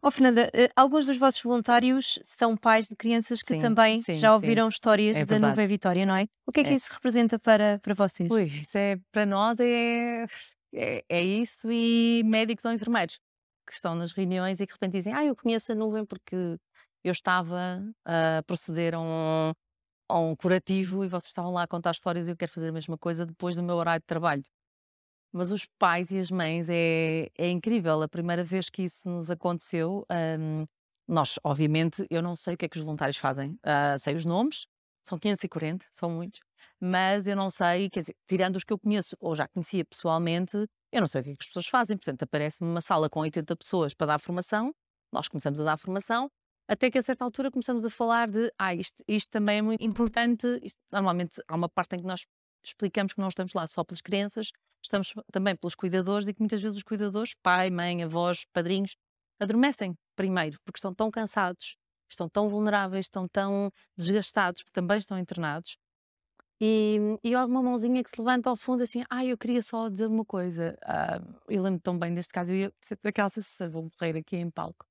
Oh, 0.02 0.12
Fernanda, 0.12 0.48
uh, 0.48 0.72
alguns 0.76 1.06
dos 1.06 1.18
vossos 1.18 1.42
voluntários 1.42 2.20
são 2.24 2.58
pais 2.58 2.88
de 2.88 2.96
crianças 2.96 3.42
que 3.42 3.54
sim, 3.54 3.60
também 3.60 4.02
sim, 4.02 4.16
já 4.16 4.34
ouviram 4.34 4.70
sim. 4.70 4.76
histórias 4.76 5.18
é 5.18 5.26
da 5.26 5.40
Nuvem 5.40 5.68
Vitória, 5.68 6.06
não 6.06 6.16
é? 6.16 6.28
O 6.46 6.52
que 6.52 6.62
é 6.62 6.64
que 6.64 6.70
é. 6.72 6.74
isso 6.74 6.90
representa 6.92 7.38
para, 7.38 7.80
para 7.80 7.94
vocês? 7.94 8.32
Ui, 8.32 8.46
isso 8.46 8.78
é, 8.78 8.98
para 9.12 9.26
nós 9.26 9.60
é, 9.60 10.26
é, 10.74 11.04
é 11.08 11.22
isso 11.24 11.72
e 11.72 12.24
médicos 12.26 12.66
ou 12.66 12.72
enfermeiros 12.72 13.20
que 13.66 13.74
estão 13.74 13.96
nas 13.96 14.12
reuniões 14.12 14.60
e 14.60 14.66
que 14.66 14.74
de 14.74 14.76
repente 14.76 14.98
dizem, 14.98 15.14
ah, 15.14 15.26
eu 15.26 15.36
conheço 15.36 15.72
a 15.72 15.76
nuvem 15.76 16.06
porque 16.06 16.58
eu 17.04 17.12
estava 17.12 17.84
a 18.04 18.44
proceder 18.48 18.96
a 18.96 19.00
um, 19.00 19.54
ou 20.10 20.32
um 20.32 20.36
curativo 20.36 21.04
e 21.04 21.08
vocês 21.08 21.28
estavam 21.28 21.52
lá 21.52 21.64
a 21.64 21.68
contar 21.68 21.92
histórias 21.92 22.28
e 22.28 22.32
eu 22.32 22.38
quero 22.38 22.52
fazer 22.52 22.70
a 22.70 22.72
mesma 22.72 22.98
coisa 22.98 23.26
depois 23.26 23.56
do 23.56 23.64
meu 23.64 23.76
horário 23.76 24.02
de 24.02 24.08
trabalho. 24.08 24.44
Mas 25.32 25.52
os 25.52 25.66
pais 25.78 26.12
e 26.12 26.20
as 26.20 26.32
mães 26.32 26.68
é, 26.70 27.30
é 27.38 27.50
incrível. 27.50 28.02
A 28.02 28.08
primeira 28.08 28.44
vez 28.44 28.70
que 28.70 28.84
isso 28.84 29.10
nos 29.10 29.30
aconteceu, 29.30 30.06
hum, 30.40 30.66
nós, 31.08 31.38
obviamente, 31.44 32.06
eu 32.10 32.22
não 32.22 32.36
sei 32.36 32.56
o 32.56 32.58
que 32.58 32.66
é 32.66 32.70
que 32.70 32.78
os 32.78 32.84
voluntários 32.84 33.18
fazem. 33.18 33.58
Ah, 33.64 33.98
sei 34.00 34.16
os 34.16 34.26
nomes, 34.26 34.66
são 35.04 35.18
540, 35.20 35.86
são 35.92 36.10
muitos, 36.10 36.42
mas 36.80 37.28
eu 37.28 37.36
não 37.36 37.50
sei, 37.50 37.90
quer 37.90 38.02
dizer, 38.02 38.16
tirando 38.28 38.56
os 38.56 38.64
que 38.64 38.74
eu 38.74 38.80
conheço 38.80 39.16
ou 39.20 39.36
já 39.36 39.48
conhecia 39.48 39.86
pessoalmente, 39.86 40.58
eu 40.92 41.02
não 41.02 41.08
sei 41.08 41.22
o 41.22 41.24
que 41.24 41.30
é 41.32 41.36
que 41.36 41.44
as 41.44 41.48
pessoas 41.48 41.68
fazem. 41.68 41.98
Portanto, 41.98 42.24
aparece-me 42.24 42.70
uma 42.70 42.82
sala 42.82 43.10
com 43.10 43.20
80 43.20 43.56
pessoas 43.56 43.94
para 43.94 44.08
dar 44.08 44.20
formação, 44.20 44.74
nós 45.12 45.28
começamos 45.28 45.60
a 45.60 45.64
dar 45.64 45.78
formação, 45.78 46.30
até 46.68 46.90
que 46.90 46.98
a 46.98 47.04
certa 47.04 47.24
altura 47.24 47.52
começamos 47.52 47.86
a 47.86 47.90
falar 47.90 48.30
de, 48.30 48.52
ah, 48.58 48.74
isto, 48.74 49.04
isto 49.08 49.30
também 49.30 49.60
é 49.60 49.62
muito 49.62 49.84
importante. 49.84 50.48
Isto, 50.64 50.80
normalmente 50.92 51.42
há 51.48 51.56
uma 51.56 51.70
parte 51.70 51.96
em 51.96 52.00
que 52.00 52.06
nós 52.06 52.26
explicamos 52.64 53.14
que 53.14 53.20
não 53.22 53.28
estamos 53.28 53.54
lá 53.54 53.68
só 53.68 53.84
pelas 53.84 54.02
crianças, 54.02 54.52
estamos 54.84 55.14
também 55.32 55.56
pelos 55.56 55.76
cuidadores 55.76 56.28
e 56.28 56.34
que 56.34 56.42
muitas 56.42 56.62
vezes 56.62 56.78
os 56.78 56.84
cuidadores, 56.84 57.36
pai, 57.44 57.70
mãe, 57.70 58.04
avós, 58.04 58.46
padrinhos, 58.52 58.96
adormecem 59.40 59.96
primeiro, 60.16 60.58
porque 60.66 60.78
estão 60.78 60.94
tão 60.94 61.12
cansados, 61.12 61.76
estão 62.10 62.28
tão 62.28 62.50
vulneráveis, 62.50 63.06
estão 63.06 63.28
tão 63.28 63.72
desgastados, 63.96 64.64
porque 64.64 64.74
também 64.74 64.98
estão 64.98 65.20
internados. 65.20 65.78
E, 66.60 66.98
e 67.24 67.36
há 67.36 67.46
uma 67.46 67.62
mãozinha 67.62 68.04
que 68.04 68.10
se 68.10 68.20
levanta 68.20 68.50
ao 68.50 68.56
fundo 68.56 68.82
assim, 68.82 69.04
ah, 69.10 69.26
eu 69.26 69.38
queria 69.38 69.62
só 69.62 69.90
dizer 69.90 70.08
uma 70.08 70.26
coisa. 70.26 70.76
Ah, 70.84 71.22
eu 71.50 71.62
lembro 71.62 71.82
tão 71.82 72.00
bem 72.00 72.14
deste 72.14 72.34
caso, 72.34 72.54
eu 72.54 72.58
ia 72.58 72.74
daquela 73.04 73.30
sensação, 73.30 73.70
vou 73.70 73.84
morrer 73.84 74.18
aqui 74.18 74.38
em 74.38 74.50
palco 74.50 74.86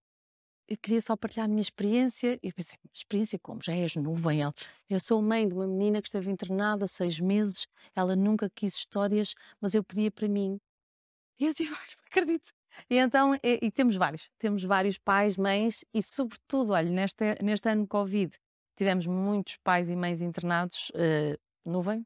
eu 0.68 0.76
queria 0.78 1.00
só 1.00 1.16
partilhar 1.16 1.44
a 1.46 1.48
minha 1.48 1.60
experiência. 1.60 2.38
E 2.42 2.48
eu 2.48 2.52
pensei, 2.54 2.78
experiência 2.92 3.38
como? 3.38 3.60
Já 3.62 3.74
és 3.74 3.96
nuvem. 3.96 4.40
Eu 4.88 5.00
sou 5.00 5.20
mãe 5.22 5.46
de 5.46 5.54
uma 5.54 5.66
menina 5.66 6.00
que 6.00 6.08
esteve 6.08 6.30
internada 6.30 6.86
seis 6.86 7.20
meses, 7.20 7.66
ela 7.94 8.16
nunca 8.16 8.50
quis 8.50 8.74
histórias, 8.74 9.34
mas 9.60 9.74
eu 9.74 9.84
pedia 9.84 10.10
para 10.10 10.28
mim. 10.28 10.60
E 11.38 11.44
eu 11.46 11.50
disse, 11.50 11.64
não 11.68 11.76
acredito. 12.06 12.52
E 12.90 12.96
então, 12.96 13.34
e, 13.36 13.58
e, 13.62 13.70
temos 13.70 13.94
vários, 13.96 14.30
temos 14.38 14.64
vários 14.64 14.98
pais, 14.98 15.36
mães 15.36 15.84
e 15.94 16.02
sobretudo, 16.02 16.72
olha, 16.72 16.90
neste, 16.90 17.40
neste 17.42 17.68
ano 17.68 17.86
Covid, 17.86 18.36
tivemos 18.76 19.06
muitos 19.06 19.56
pais 19.58 19.88
e 19.88 19.94
mães 19.94 20.20
internados, 20.20 20.90
uh, 20.90 21.38
nuvem, 21.64 22.04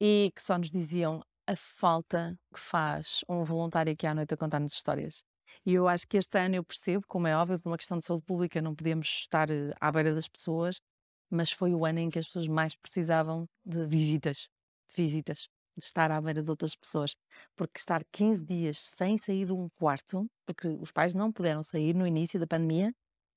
e 0.00 0.30
que 0.34 0.40
só 0.40 0.56
nos 0.56 0.70
diziam 0.70 1.20
a 1.48 1.56
falta 1.56 2.38
que 2.52 2.60
faz 2.60 3.24
um 3.28 3.42
voluntário 3.42 3.92
aqui 3.92 4.06
à 4.06 4.14
noite 4.14 4.34
a 4.34 4.36
contar-nos 4.36 4.72
histórias. 4.72 5.24
E 5.64 5.74
eu 5.74 5.88
acho 5.88 6.06
que 6.06 6.16
este 6.16 6.38
ano 6.38 6.56
eu 6.56 6.64
percebo, 6.64 7.04
como 7.06 7.26
é 7.26 7.36
óbvio, 7.36 7.58
por 7.60 7.70
uma 7.70 7.76
questão 7.76 7.98
de 7.98 8.04
saúde 8.04 8.24
pública, 8.24 8.62
não 8.62 8.74
podemos 8.74 9.08
estar 9.08 9.50
eh, 9.50 9.72
à 9.80 9.90
beira 9.92 10.14
das 10.14 10.28
pessoas, 10.28 10.80
mas 11.30 11.50
foi 11.50 11.74
o 11.74 11.84
ano 11.84 11.98
em 12.00 12.10
que 12.10 12.18
as 12.18 12.26
pessoas 12.26 12.48
mais 12.48 12.74
precisavam 12.76 13.46
de 13.64 13.84
visitas, 13.86 14.48
de 14.88 15.02
visitas, 15.02 15.48
de 15.76 15.84
estar 15.84 16.10
à 16.10 16.20
beira 16.20 16.42
de 16.42 16.50
outras 16.50 16.74
pessoas. 16.74 17.14
Porque 17.56 17.78
estar 17.78 18.02
15 18.12 18.44
dias 18.44 18.78
sem 18.78 19.18
sair 19.18 19.46
de 19.46 19.52
um 19.52 19.68
quarto, 19.78 20.26
porque 20.46 20.68
os 20.68 20.92
pais 20.92 21.14
não 21.14 21.32
puderam 21.32 21.62
sair 21.62 21.94
no 21.94 22.06
início 22.06 22.38
da 22.40 22.46
pandemia, 22.46 22.92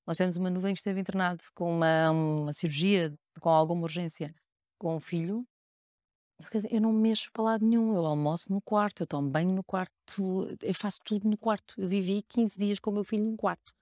nós 0.06 0.16
temos 0.16 0.36
uma 0.36 0.50
nuvem 0.50 0.74
que 0.74 0.80
esteve 0.80 1.00
internado 1.00 1.42
com 1.54 1.76
uma, 1.76 2.10
uma 2.10 2.52
cirurgia, 2.52 3.14
com 3.40 3.48
alguma 3.48 3.82
urgência, 3.82 4.34
com 4.78 4.96
um 4.96 5.00
filho, 5.00 5.46
eu 6.70 6.80
não 6.80 6.92
mexo 6.92 7.30
para 7.32 7.42
lado 7.42 7.66
nenhum, 7.66 7.94
eu 7.94 8.04
almoço 8.06 8.52
no 8.52 8.60
quarto, 8.60 9.02
eu 9.02 9.06
tomo 9.06 9.28
banho 9.28 9.52
no 9.52 9.62
quarto, 9.62 10.48
eu 10.62 10.74
faço 10.74 11.00
tudo 11.04 11.28
no 11.28 11.36
quarto. 11.36 11.74
Eu 11.78 11.86
vivi 11.88 12.22
15 12.22 12.58
dias 12.58 12.78
com 12.78 12.90
o 12.90 12.94
meu 12.94 13.04
filho 13.04 13.24
no 13.24 13.36
quarto. 13.36 13.74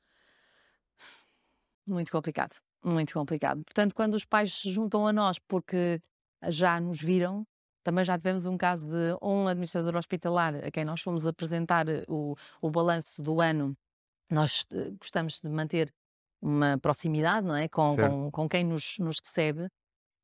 Muito 1.86 2.10
complicado, 2.12 2.56
muito 2.84 3.12
complicado. 3.12 3.64
Portanto, 3.64 3.94
quando 3.94 4.14
os 4.14 4.24
pais 4.24 4.54
se 4.54 4.70
juntam 4.70 5.06
a 5.06 5.12
nós 5.12 5.38
porque 5.38 6.00
já 6.48 6.80
nos 6.80 7.00
viram, 7.00 7.46
também 7.82 8.04
já 8.04 8.16
tivemos 8.16 8.44
um 8.44 8.56
caso 8.56 8.86
de 8.86 9.16
um 9.22 9.48
administrador 9.48 9.96
hospitalar 9.96 10.54
a 10.56 10.70
quem 10.70 10.84
nós 10.84 11.00
fomos 11.00 11.26
apresentar 11.26 11.86
o, 12.08 12.36
o 12.60 12.70
balanço 12.70 13.22
do 13.22 13.40
ano. 13.40 13.76
Nós 14.30 14.66
uh, 14.70 14.96
gostamos 14.98 15.40
de 15.40 15.48
manter 15.48 15.92
uma 16.40 16.78
proximidade, 16.78 17.46
não 17.46 17.56
é? 17.56 17.68
Com, 17.68 17.96
com, 17.96 18.30
com, 18.30 18.48
quem 18.48 18.64
nos, 18.64 18.98
nos 18.98 19.18
recebe. 19.18 19.68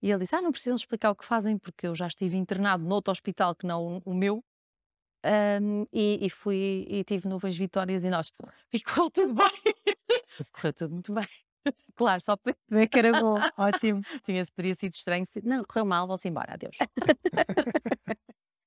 E 0.07 0.11
ele 0.13 0.21
disse: 0.21 0.37
Ah, 0.37 0.41
não 0.41 0.53
precisam 0.53 0.77
explicar 0.77 1.11
o 1.11 1.17
que 1.17 1.25
fazem, 1.25 1.59
porque 1.59 1.89
eu 1.89 1.95
já 1.95 2.07
estive 2.07 2.37
internado 2.37 2.85
noutro 2.85 3.11
hospital 3.11 3.57
que 3.57 3.67
não 3.67 4.01
o 4.05 4.15
meu. 4.15 4.41
Um, 5.61 5.85
e, 5.93 6.25
e, 6.25 6.31
fui 6.31 6.87
e 6.89 7.03
tive 7.03 7.29
nuvens 7.29 7.57
vitórias 7.57 8.05
e 8.05 8.11
nós 8.11 8.33
e 8.73 8.81
correu 8.81 9.11
tudo 9.11 9.35
bem. 9.35 9.51
correu 10.53 10.73
tudo 10.73 10.93
muito 10.93 11.13
bem. 11.13 11.27
Claro, 11.97 12.21
só 12.21 12.37
poder 12.37 12.57
ver 12.69 12.87
que 12.89 12.99
era 12.99 13.11
bom, 13.11 13.37
ótimo. 13.57 14.01
Tinha, 14.23 14.45
teria 14.55 14.75
sido 14.75 14.93
estranho. 14.93 15.25
Não, 15.43 15.65
correu 15.65 15.85
mal, 15.85 16.07
vão-se 16.07 16.29
embora, 16.29 16.53
adeus. 16.53 16.77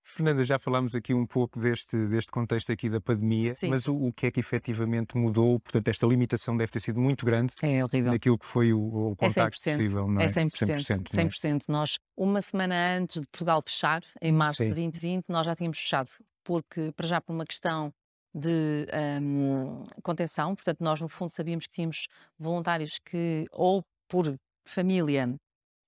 Fernanda, 0.10 0.44
já 0.44 0.58
falámos 0.58 0.96
aqui 0.96 1.13
um 1.13 1.25
pouco 1.25 1.60
deste, 1.60 1.96
deste 2.08 2.32
contexto 2.32 2.72
aqui 2.72 2.89
da 2.89 3.00
pandemia, 3.00 3.54
Sim. 3.54 3.70
mas 3.70 3.88
o, 3.88 3.96
o, 3.96 4.13
que 4.13 4.28
é 4.28 4.32
que 4.32 4.39
efetivamente 4.39 5.18
mudou? 5.18 5.60
Portanto, 5.60 5.88
esta 5.88 6.06
limitação 6.06 6.58
deve 6.58 6.72
ter 6.72 6.80
sido 6.80 7.00
muito 7.00 7.25
grande 7.25 7.54
é 7.62 7.84
horrível. 7.84 8.12
naquilo 8.12 8.38
que 8.38 8.46
foi 8.46 8.74
o, 8.74 8.80
o 8.80 9.12
é 9.13 9.16
contacto 9.28 9.70
é 9.70 9.78
possível, 9.78 10.08
não 10.08 10.22
é? 10.22 10.25
É 10.25 10.28
100%. 10.28 10.50
100%, 10.50 11.04
100%. 11.13 11.62
É? 11.68 11.72
Nós, 11.72 12.00
uma 12.18 12.42
semana 12.42 12.98
antes 12.98 13.22
de 13.22 13.28
Portugal 13.28 13.62
fechar, 13.66 14.04
em 14.22 14.32
março 14.32 14.58
Sim. 14.58 14.70
de 14.70 14.75
2020, 14.75 15.25
nós 15.30 15.46
já 15.46 15.56
tínhamos 15.56 15.78
fechado, 15.78 16.10
porque, 16.44 16.92
para 16.96 17.08
já 17.08 17.22
por 17.22 17.34
uma 17.34 17.46
questão 17.46 17.94
de 18.34 18.88
um, 19.22 19.84
contenção, 20.04 20.56
portanto, 20.56 20.82
nós 20.82 21.00
no 21.01 21.10
fundo 21.10 21.32
sabíamos 21.32 21.66
que 21.66 21.74
tínhamos 21.74 22.08
voluntários 22.38 23.00
que, 23.00 23.46
ou 23.51 23.84
por 24.08 24.36
família, 24.66 25.36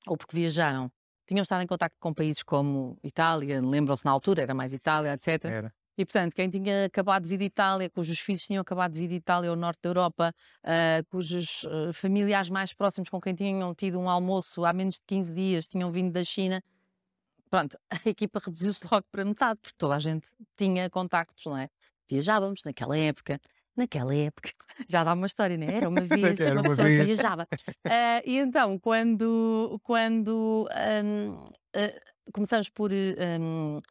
ou 0.07 0.17
porque 0.17 0.35
viajaram, 0.35 0.91
tinham 1.25 1.41
estado 1.41 1.63
em 1.63 1.67
contato 1.67 1.93
com 1.99 2.13
países 2.13 2.43
como 2.43 2.97
Itália, 3.03 3.61
lembram-se 3.61 4.05
na 4.05 4.11
altura, 4.11 4.41
era 4.41 4.53
mais 4.53 4.73
Itália, 4.73 5.13
etc. 5.13 5.45
Era. 5.45 5.73
E, 5.97 6.05
portanto, 6.05 6.33
quem 6.33 6.49
tinha 6.49 6.85
acabado 6.85 7.23
de 7.23 7.29
vir 7.29 7.37
de 7.37 7.45
Itália, 7.45 7.89
cujos 7.89 8.19
filhos 8.19 8.43
tinham 8.43 8.61
acabado 8.61 8.93
de 8.93 8.99
vir 8.99 9.07
de 9.07 9.15
Itália 9.15 9.49
ou 9.49 9.55
norte 9.55 9.81
da 9.83 9.89
Europa, 9.89 10.33
uh, 10.63 11.05
cujos 11.09 11.63
uh, 11.63 11.93
familiares 11.93 12.49
mais 12.49 12.73
próximos 12.73 13.09
com 13.09 13.19
quem 13.19 13.35
tinham 13.35 13.75
tido 13.75 13.99
um 13.99 14.09
almoço 14.09 14.65
há 14.65 14.73
menos 14.73 14.95
de 14.95 15.01
15 15.05 15.33
dias 15.33 15.67
tinham 15.67 15.91
vindo 15.91 16.11
da 16.11 16.23
China, 16.23 16.63
pronto, 17.49 17.77
a 18.05 18.09
equipa 18.09 18.41
reduziu-se 18.43 18.83
logo 18.91 19.05
para 19.11 19.25
metade, 19.25 19.59
porque 19.61 19.75
toda 19.77 19.95
a 19.95 19.99
gente 19.99 20.31
tinha 20.57 20.89
contactos, 20.89 21.45
não 21.45 21.57
é? 21.57 21.69
Viajávamos 22.09 22.63
naquela 22.65 22.97
época 22.97 23.39
naquela 23.75 24.13
época, 24.15 24.51
já 24.89 25.03
dá 25.03 25.13
uma 25.13 25.27
história, 25.27 25.57
né? 25.57 25.77
Era 25.77 25.89
uma 25.89 26.01
vez 26.35 26.39
Era 26.39 26.55
uma, 26.55 26.63
pessoa 26.63 26.87
vez. 26.87 26.99
que 26.99 27.05
viajava. 27.05 27.47
Uh, 27.85 28.21
e 28.25 28.37
então, 28.37 28.77
quando, 28.79 29.79
quando 29.83 30.67
um, 31.03 31.31
uh, 31.33 31.51
ah, 31.75 32.01
começamos 32.33 32.69
por 32.69 32.91
um, 32.91 33.81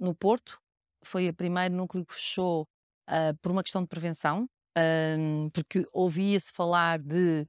no 0.00 0.14
Porto, 0.14 0.58
foi 1.04 1.28
o 1.28 1.34
primeiro 1.34 1.74
núcleo 1.74 2.04
que 2.04 2.14
fechou 2.14 2.62
uh, 3.08 3.36
por 3.40 3.52
uma 3.52 3.62
questão 3.62 3.82
de 3.82 3.88
prevenção, 3.88 4.48
um, 5.18 5.50
porque 5.50 5.86
ouvia-se 5.92 6.52
falar 6.52 6.98
de. 6.98 7.46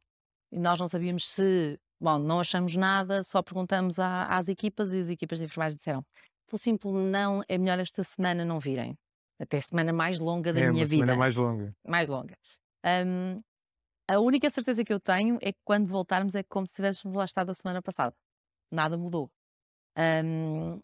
Nós 0.51 0.79
não 0.79 0.87
sabíamos 0.87 1.27
se. 1.27 1.79
Bom, 1.99 2.19
não 2.19 2.39
achamos 2.39 2.75
nada, 2.75 3.23
só 3.23 3.41
perguntamos 3.41 3.97
à, 3.97 4.25
às 4.25 4.47
equipas 4.47 4.93
e 4.93 4.99
as 4.99 5.09
equipas 5.09 5.39
de 5.39 5.45
enfermagem 5.45 5.75
disseram: 5.75 6.05
pelo 6.47 6.59
simples 6.59 6.93
não, 6.93 7.41
é 7.47 7.57
melhor 7.57 7.79
esta 7.79 8.03
semana 8.03 8.45
não 8.45 8.59
virem 8.59 8.95
até 9.39 9.57
a 9.57 9.61
semana 9.61 9.93
mais 9.93 10.19
longa 10.19 10.51
da 10.53 10.59
é, 10.59 10.69
minha 10.69 10.83
uma 10.83 10.85
vida. 10.85 11.05
Semana 11.05 11.15
mais 11.15 11.35
longa. 11.35 11.75
Mais 11.85 12.09
longa. 12.09 12.37
Um, 12.85 13.41
a 14.09 14.19
única 14.19 14.49
certeza 14.49 14.83
que 14.83 14.93
eu 14.93 14.99
tenho 14.99 15.37
é 15.41 15.51
que 15.51 15.59
quando 15.65 15.87
voltarmos 15.87 16.33
é 16.35 16.43
como 16.43 16.65
se 16.65 16.73
tivéssemos 16.73 17.15
lá 17.15 17.25
estado 17.25 17.49
a 17.49 17.53
semana 17.53 17.81
passada. 17.81 18.15
Nada 18.71 18.97
mudou. 18.97 19.29
Um, 19.97 20.81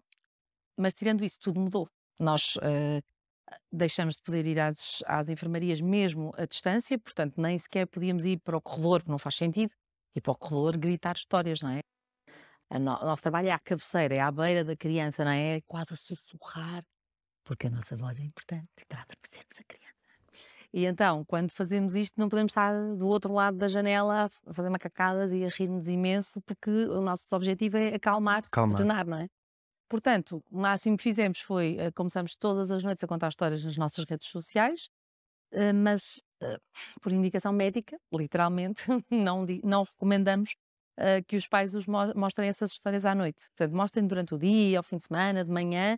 mas 0.78 0.94
tirando 0.94 1.24
isso, 1.24 1.40
tudo 1.40 1.60
mudou. 1.60 1.88
Nós 2.20 2.56
uh, 2.58 3.02
deixamos 3.72 4.16
de 4.16 4.24
poder 4.24 4.46
ir 4.46 4.60
às, 4.60 5.04
às 5.06 5.30
enfermarias 5.30 5.82
mesmo 5.82 6.32
à 6.38 6.46
distância, 6.46 6.98
portanto, 7.00 7.40
nem 7.40 7.58
sequer 7.58 7.88
podíamos 7.88 8.26
ir 8.26 8.40
para 8.40 8.58
o 8.58 8.62
corredor, 8.62 9.04
não 9.08 9.18
faz 9.18 9.36
sentido, 9.36 9.74
ir 10.16 10.22
para 10.22 10.32
o 10.32 10.38
corredor 10.38 10.78
gritar 10.78 11.16
histórias, 11.16 11.62
não 11.62 11.70
é? 11.70 11.80
O 12.72 12.80
nosso 12.80 13.22
trabalho 13.22 13.50
é 13.50 13.52
à 13.52 13.60
cabeceira, 13.60 14.16
é 14.16 14.20
à 14.20 14.32
beira 14.32 14.64
da 14.64 14.76
criança, 14.76 15.24
não 15.24 15.32
é? 15.32 15.58
é 15.58 15.62
quase 15.62 15.94
a 15.94 15.98
sussurrar 15.98 16.84
porque 17.44 17.68
a 17.68 17.70
nossa 17.70 17.96
voz 17.96 18.20
é 18.20 18.24
importante 18.24 18.68
para 18.88 19.02
adormecermos 19.02 19.60
a 19.60 19.64
criança. 19.64 19.94
E 20.74 20.86
então, 20.86 21.24
quando 21.26 21.52
fazemos 21.52 21.96
isto, 21.96 22.20
não 22.20 22.28
podemos 22.28 22.52
estar 22.52 22.74
do 22.96 23.06
outro 23.06 23.32
lado 23.32 23.58
da 23.58 23.68
janela 23.68 24.30
a 24.48 24.54
fazer 24.54 24.70
macacadas 24.70 25.32
e 25.32 25.46
a 25.46 25.50
rir-nos 25.50 25.88
imenso, 25.88 26.42
porque 26.42 26.70
o 26.70 27.00
nosso 27.00 27.28
objetivo 27.36 27.78
é 27.78 27.94
acalmar, 27.94 28.50
Calmar. 28.50 28.78
serenar, 28.78 29.06
não 29.06 29.18
é? 29.18 29.30
Portanto, 29.88 30.44
o 30.50 30.60
máximo 30.60 30.98
que 30.98 31.04
fizemos 31.04 31.40
foi, 31.40 31.78
uh, 31.78 31.94
começamos 31.94 32.36
todas 32.36 32.72
as 32.72 32.84
noites 32.84 33.04
a 33.04 33.08
contar 33.08 33.28
histórias 33.30 33.64
nas 33.64 33.78
nossas 33.78 34.04
redes 34.06 34.26
sociais, 34.26 34.90
uh, 35.54 35.72
mas 35.76 36.20
uh, 36.42 36.60
por 37.00 37.12
indicação 37.12 37.54
médica, 37.54 37.96
literalmente, 38.12 38.84
não, 39.12 39.46
não 39.64 39.84
recomendamos 39.84 40.56
que 41.28 41.36
os 41.36 41.48
pais 41.48 41.74
os 41.74 41.88
mostrem 41.88 42.48
essas 42.48 42.74
histórias 42.74 43.04
à 43.04 43.16
noite. 43.16 43.50
Portanto, 43.56 43.76
mostrem 43.76 44.06
durante 44.06 44.36
o 44.36 44.38
dia, 44.38 44.78
ao 44.78 44.84
fim 44.84 44.98
de 44.98 45.04
semana, 45.06 45.44
de 45.44 45.50
manhã, 45.50 45.98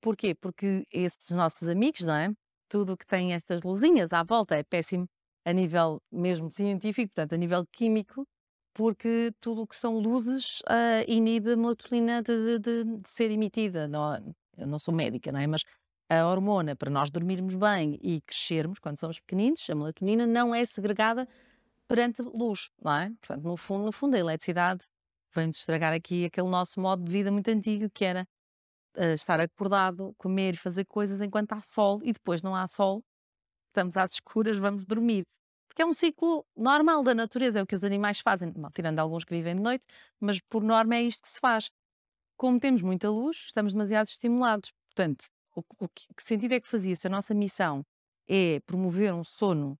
Porquê? 0.00 0.34
Porque 0.34 0.86
esses 0.92 1.30
nossos 1.30 1.68
amigos, 1.68 2.02
não 2.02 2.14
é? 2.14 2.30
Tudo 2.68 2.94
o 2.94 2.96
que 2.96 3.06
tem 3.06 3.32
estas 3.32 3.62
luzinhas 3.62 4.12
à 4.12 4.22
volta 4.22 4.54
é 4.56 4.62
péssimo 4.62 5.08
a 5.44 5.52
nível 5.52 6.02
mesmo 6.10 6.50
científico, 6.50 7.12
portanto, 7.14 7.34
a 7.34 7.36
nível 7.36 7.64
químico, 7.72 8.26
porque 8.74 9.32
tudo 9.40 9.62
o 9.62 9.66
que 9.66 9.76
são 9.76 9.98
luzes 9.98 10.60
uh, 10.62 11.04
inibe 11.08 11.52
a 11.52 11.56
melatonina 11.56 12.22
de, 12.22 12.58
de, 12.58 12.84
de, 12.84 13.08
ser 13.08 13.30
emitida. 13.30 13.88
Não, 13.88 14.34
eu 14.56 14.66
não 14.66 14.78
sou 14.78 14.92
médica, 14.92 15.32
não 15.32 15.40
é? 15.40 15.46
Mas 15.46 15.62
a 16.08 16.26
hormona 16.26 16.76
para 16.76 16.90
nós 16.90 17.10
dormirmos 17.10 17.54
bem 17.54 17.98
e 18.02 18.20
crescermos 18.20 18.78
quando 18.78 18.98
somos 18.98 19.20
pequeninos, 19.20 19.68
a 19.70 19.74
melatonina, 19.74 20.26
não 20.26 20.54
é 20.54 20.64
segregada 20.64 21.26
perante 21.88 22.22
luz, 22.22 22.68
não 22.82 22.92
é? 22.92 23.10
Portanto, 23.20 23.44
no 23.44 23.56
fundo, 23.56 23.84
no 23.86 23.92
fundo 23.92 24.16
a 24.16 24.18
eletricidade 24.18 24.84
vem-nos 25.34 25.58
estragar 25.58 25.92
aqui 25.92 26.24
aquele 26.24 26.48
nosso 26.48 26.80
modo 26.80 27.04
de 27.04 27.10
vida 27.10 27.30
muito 27.30 27.48
antigo 27.48 27.88
que 27.90 28.04
era 28.04 28.26
uh, 28.96 29.14
estar 29.14 29.40
acordado, 29.40 30.14
comer 30.18 30.54
e 30.54 30.56
fazer 30.56 30.84
coisas 30.84 31.20
enquanto 31.20 31.52
há 31.52 31.62
sol 31.62 32.00
e 32.02 32.12
depois 32.12 32.42
não 32.42 32.54
há 32.54 32.66
sol, 32.66 33.02
estamos 33.68 33.96
às 33.96 34.12
escuras, 34.12 34.58
vamos 34.58 34.84
dormir. 34.84 35.24
Porque 35.68 35.82
é 35.82 35.86
um 35.86 35.92
ciclo 35.92 36.44
normal 36.56 37.02
da 37.02 37.14
natureza, 37.14 37.60
é 37.60 37.62
o 37.62 37.66
que 37.66 37.74
os 37.74 37.84
animais 37.84 38.20
fazem, 38.20 38.52
tirando 38.74 38.98
alguns 38.98 39.24
que 39.24 39.34
vivem 39.34 39.56
de 39.56 39.62
noite, 39.62 39.86
mas 40.18 40.40
por 40.40 40.62
norma 40.62 40.96
é 40.96 41.02
isto 41.02 41.22
que 41.22 41.28
se 41.28 41.38
faz. 41.38 41.70
Como 42.36 42.58
temos 42.58 42.82
muita 42.82 43.10
luz, 43.10 43.44
estamos 43.46 43.72
demasiado 43.72 44.06
estimulados. 44.06 44.72
Portanto, 44.88 45.26
o, 45.54 45.62
o 45.80 45.88
que, 45.88 46.06
que 46.16 46.22
sentido 46.22 46.52
é 46.52 46.60
que 46.60 46.66
fazia 46.66 46.96
se 46.96 47.06
a 47.06 47.10
nossa 47.10 47.34
missão 47.34 47.84
é 48.28 48.60
promover 48.60 49.12
um 49.12 49.22
sono 49.22 49.78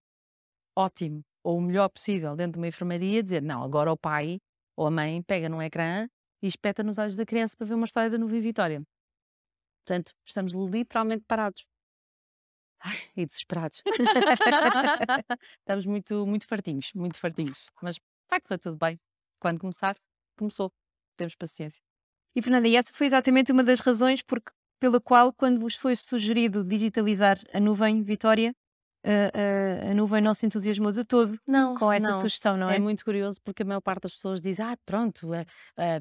ótimo 0.76 1.22
ou 1.42 1.58
o 1.58 1.60
melhor 1.60 1.88
possível 1.88 2.36
dentro 2.36 2.52
de 2.52 2.58
uma 2.58 2.68
enfermaria, 2.68 3.22
dizer 3.22 3.42
não, 3.42 3.62
agora 3.62 3.92
o 3.92 3.96
pai 3.96 4.38
ou 4.76 4.86
a 4.86 4.90
mãe 4.90 5.22
pega 5.22 5.48
num 5.48 5.62
ecrã 5.62 6.06
e 6.42 6.46
espeta 6.46 6.82
nos 6.82 6.98
olhos 6.98 7.16
da 7.16 7.24
criança 7.24 7.56
para 7.56 7.66
ver 7.66 7.74
uma 7.74 7.86
história 7.86 8.10
da 8.10 8.18
Nuvem 8.18 8.40
Vitória. 8.40 8.82
Portanto, 9.86 10.12
estamos 10.24 10.52
literalmente 10.52 11.24
parados. 11.28 11.64
Ai, 12.80 12.96
e 13.16 13.24
desesperados. 13.24 13.82
estamos 15.60 15.86
muito, 15.86 16.26
muito 16.26 16.46
fartinhos, 16.46 16.92
muito 16.92 17.20
fartinhos. 17.20 17.70
Mas 17.80 17.98
vai 18.28 18.40
correr 18.40 18.58
tudo 18.58 18.76
bem. 18.76 18.98
Quando 19.38 19.60
começar, 19.60 19.96
começou. 20.36 20.72
Temos 21.16 21.36
paciência. 21.36 21.80
E 22.34 22.42
Fernanda, 22.42 22.66
e 22.68 22.76
essa 22.76 22.92
foi 22.92 23.06
exatamente 23.06 23.52
uma 23.52 23.62
das 23.62 23.80
razões 23.80 24.22
porque, 24.22 24.52
pela 24.80 25.00
qual, 25.00 25.32
quando 25.32 25.60
vos 25.60 25.76
foi 25.76 25.94
sugerido 25.94 26.64
digitalizar 26.64 27.38
a 27.54 27.60
nuvem 27.60 28.02
Vitória, 28.02 28.54
a, 29.06 29.88
a, 29.88 29.90
a 29.92 29.94
nuvem 29.94 30.20
não 30.20 30.34
se 30.34 30.44
entusiasmou 30.46 30.90
de 30.90 31.04
todo 31.04 31.38
não, 31.46 31.76
com 31.76 31.92
essa 31.92 32.10
não. 32.10 32.18
sugestão, 32.18 32.56
não 32.56 32.68
é? 32.68 32.76
É 32.76 32.78
muito 32.80 33.04
curioso 33.04 33.40
porque 33.42 33.62
a 33.62 33.66
maior 33.66 33.80
parte 33.80 34.02
das 34.02 34.14
pessoas 34.14 34.40
diz: 34.42 34.58
ah, 34.58 34.76
pronto, 34.84 35.32
a, 35.32 35.44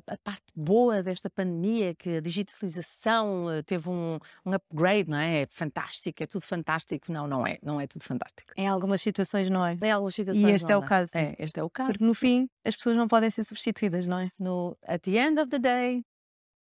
a, 0.08 0.18
parte 0.18 0.44
boa 0.56 1.04
desta 1.04 1.30
pandemia, 1.30 1.94
que 1.94 2.18
a 2.18 2.22
digitalização 2.22 3.52
eh, 3.52 3.62
teve 3.62 3.90
um, 3.90 4.18
um 4.46 4.54
upgrade, 4.54 5.10
não 5.10 5.18
é? 5.18 5.44
É 5.44 5.48
fantástico, 5.48 6.24
é 6.24 6.26
tudo 6.26 6.44
fantástico. 6.44 7.12
Não, 7.12 7.28
não 7.28 7.46
é, 7.46 7.60
não 7.62 7.80
é 7.80 7.86
tudo 7.86 8.04
fantástico. 8.04 8.54
Em 8.58 8.68
algumas 8.68 9.02
situações 9.02 9.50
não 9.50 9.66
é. 9.66 9.78
Em 9.82 9.92
algumas 9.92 10.16
situações. 10.16 10.44
E 10.44 10.52
este 10.52 10.70
não, 10.70 10.76
é 10.76 10.78
o 10.78 10.84
caso. 10.84 11.12
É, 11.16 11.36
este 11.38 11.60
é 11.60 11.64
o 11.64 11.70
caso. 11.70 11.92
Porque 11.92 12.04
no 12.04 12.14
fim 12.14 12.50
as 12.66 12.76
pessoas 12.76 12.98
não 12.98 13.08
podem 13.08 13.30
ser 13.30 13.44
substituídas, 13.44 14.08
não 14.08 14.20
é? 14.20 14.32
No, 14.40 14.76
at 14.88 15.02
the 15.02 15.12
end 15.12 15.40
of 15.40 15.50
the 15.50 15.60
day, 15.60 16.04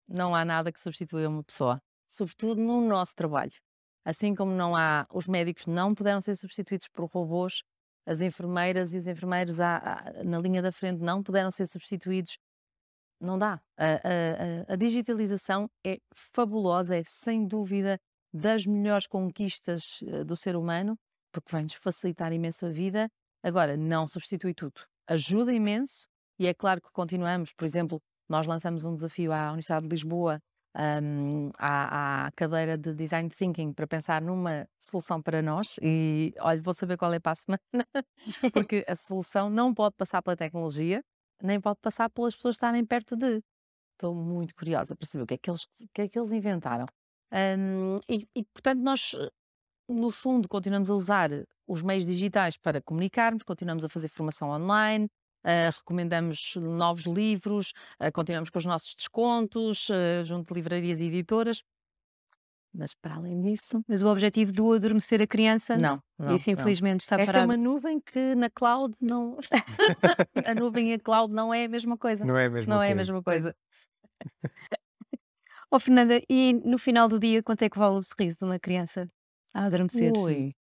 não 0.07 0.33
há 0.33 0.45
nada 0.45 0.71
que 0.71 0.79
substitua 0.79 1.27
uma 1.27 1.43
pessoa, 1.43 1.81
sobretudo 2.07 2.61
no 2.61 2.87
nosso 2.87 3.15
trabalho. 3.15 3.51
Assim 4.05 4.33
como 4.33 4.51
não 4.51 4.75
há, 4.75 5.05
os 5.11 5.27
médicos 5.27 5.65
não 5.65 5.93
puderam 5.93 6.21
ser 6.21 6.35
substituídos 6.35 6.87
por 6.87 7.05
robôs, 7.05 7.63
as 8.05 8.21
enfermeiras 8.21 8.93
e 8.93 8.97
os 8.97 9.07
enfermeiros 9.07 9.59
à, 9.59 9.77
à, 9.77 10.23
na 10.23 10.39
linha 10.39 10.61
da 10.61 10.71
frente 10.71 10.99
não 10.99 11.21
puderam 11.21 11.51
ser 11.51 11.67
substituídos. 11.67 12.37
Não 13.21 13.37
dá. 13.37 13.61
A, 13.77 13.85
a, 13.85 14.73
a, 14.73 14.75
digitalização 14.75 15.69
é 15.85 15.99
fabulosa, 16.13 16.95
é 16.95 17.03
sem 17.05 17.45
dúvida 17.45 17.99
das 18.33 18.65
melhores 18.65 19.05
conquistas 19.05 20.01
uh, 20.01 20.23
do 20.23 20.35
ser 20.35 20.55
humano, 20.55 20.97
porque 21.31 21.51
vem-nos 21.51 21.73
facilitar 21.73 22.31
imenso 22.31 22.65
a 22.65 22.69
vida. 22.69 23.09
Agora, 23.43 23.75
não 23.75 24.07
substitui 24.07 24.53
tudo. 24.53 24.81
Ajuda 25.07 25.53
imenso 25.53 26.07
e 26.39 26.47
é 26.47 26.53
claro 26.53 26.81
que 26.81 26.89
continuamos, 26.91 27.53
por 27.53 27.65
exemplo, 27.65 28.01
nós 28.29 28.47
lançamos 28.47 28.85
um 28.85 28.95
desafio 28.95 29.33
à 29.33 29.49
Universidade 29.49 29.83
de 29.83 29.89
Lisboa 29.89 30.41
um, 30.75 31.49
à, 31.57 32.27
à, 32.27 32.31
cadeira 32.31 32.77
de 32.77 32.93
Design 32.93 33.29
Thinking 33.29 33.73
para 33.73 33.87
pensar 33.87 34.21
numa 34.21 34.67
solução 34.77 35.21
para 35.21 35.41
nós 35.41 35.77
e 35.81 36.33
olha, 36.39 36.61
vou 36.61 36.73
saber 36.73 36.97
qual 36.97 37.13
é 37.13 37.19
para 37.19 37.31
a 37.31 37.35
semana, 37.35 37.61
porque 38.53 38.85
a 38.87 38.95
solução 38.95 39.49
não 39.49 39.73
pode 39.73 39.95
passar 39.95 40.21
pela 40.21 40.35
tecnologia, 40.35 41.03
nem 41.41 41.59
pode 41.59 41.79
passar 41.81 42.09
pelas 42.09 42.35
pessoas 42.35 42.55
estarem 42.55 42.85
perto 42.85 43.15
de. 43.15 43.41
Estou 43.93 44.15
muito 44.15 44.55
curiosa 44.55 44.95
para 44.95 45.05
saber 45.05 45.23
o 45.23 45.27
que 45.27 45.33
é 45.33 45.37
que 45.37 45.49
eles, 45.49 45.67
que 45.93 46.01
é 46.01 46.07
que 46.07 46.17
eles 46.17 46.31
inventaram. 46.31 46.85
Um, 47.33 47.99
e, 48.09 48.27
e, 48.33 48.45
portanto, 48.45 48.79
nós, 48.79 49.13
no 49.89 50.09
fundo, 50.09 50.47
continuamos 50.47 50.89
a 50.89 50.93
usar 50.93 51.29
os 51.67 51.81
meios 51.81 52.05
digitais 52.05 52.57
para 52.57 52.81
comunicarmos, 52.81 53.43
continuamos 53.43 53.83
a 53.83 53.89
fazer 53.89 54.07
formação 54.07 54.49
online, 54.49 55.09
Uh, 55.43 55.71
recomendamos 55.77 56.53
novos 56.57 57.05
livros, 57.05 57.73
uh, 57.99 58.11
continuamos 58.13 58.49
com 58.49 58.59
os 58.59 58.65
nossos 58.65 58.93
descontos 58.93 59.89
uh, 59.89 60.25
junto 60.25 60.49
de 60.49 60.53
livrarias 60.53 60.99
e 60.99 61.05
editoras. 61.05 61.63
Mas 62.73 62.93
para 62.93 63.15
além 63.15 63.41
disso. 63.41 63.83
Mas 63.87 64.03
o 64.03 64.09
objetivo 64.09 64.51
do 64.51 64.73
adormecer 64.73 65.21
a 65.21 65.27
criança. 65.27 65.75
Não, 65.75 66.01
não 66.17 66.35
Isso 66.35 66.51
infelizmente 66.51 66.93
não. 66.93 66.97
está 66.97 67.15
Esta 67.15 67.33
parado. 67.33 67.51
é 67.51 67.55
uma 67.55 67.57
nuvem 67.57 67.99
que 67.99 68.35
na 68.35 68.49
cloud 68.49 68.95
não. 69.01 69.37
a 70.45 70.53
nuvem 70.53 70.91
e 70.91 70.93
a 70.93 70.99
cloud 70.99 71.33
não 71.33 71.53
é 71.53 71.65
a 71.65 71.69
mesma 71.69 71.97
coisa. 71.97 72.23
Não 72.25 72.37
é 72.37 72.45
a 72.45 72.49
mesma 72.49 72.69
não 72.69 72.79
coisa. 72.79 72.89
é 72.89 72.93
a 72.93 72.95
mesma 72.95 73.23
coisa. 73.23 73.55
oh, 75.71 75.79
Fernanda, 75.79 76.21
e 76.29 76.53
no 76.53 76.77
final 76.77 77.09
do 77.09 77.19
dia, 77.19 77.41
quanto 77.41 77.63
é 77.63 77.69
que 77.69 77.77
vale 77.77 77.97
o 77.97 78.03
sorriso 78.03 78.37
de 78.37 78.45
uma 78.45 78.59
criança 78.59 79.09
a 79.53 79.65
adormecer? 79.65 80.13
Ui. 80.15 80.53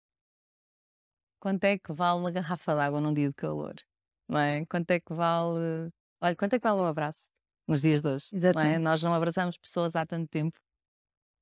Quanto 1.40 1.64
é 1.64 1.78
que 1.78 1.92
vale 1.92 2.20
uma 2.20 2.30
garrafa 2.30 2.74
de 2.74 2.80
água 2.80 3.00
num 3.00 3.12
dia 3.12 3.28
de 3.28 3.34
calor? 3.34 3.74
Não 4.28 4.38
é? 4.38 4.64
Quanto 4.66 4.90
é 4.90 5.00
que 5.00 5.12
vale. 5.14 5.90
Olha, 6.20 6.36
quanto 6.36 6.54
é 6.54 6.58
que 6.58 6.68
vale 6.68 6.80
um 6.80 6.84
abraço 6.86 7.28
nos 7.68 7.82
dias 7.82 8.02
de 8.02 8.08
hoje? 8.08 8.26
Não 8.54 8.60
é? 8.62 8.78
Nós 8.78 9.02
não 9.02 9.14
abraçamos 9.14 9.56
pessoas 9.58 9.94
há 9.96 10.06
tanto 10.06 10.28
tempo. 10.28 10.58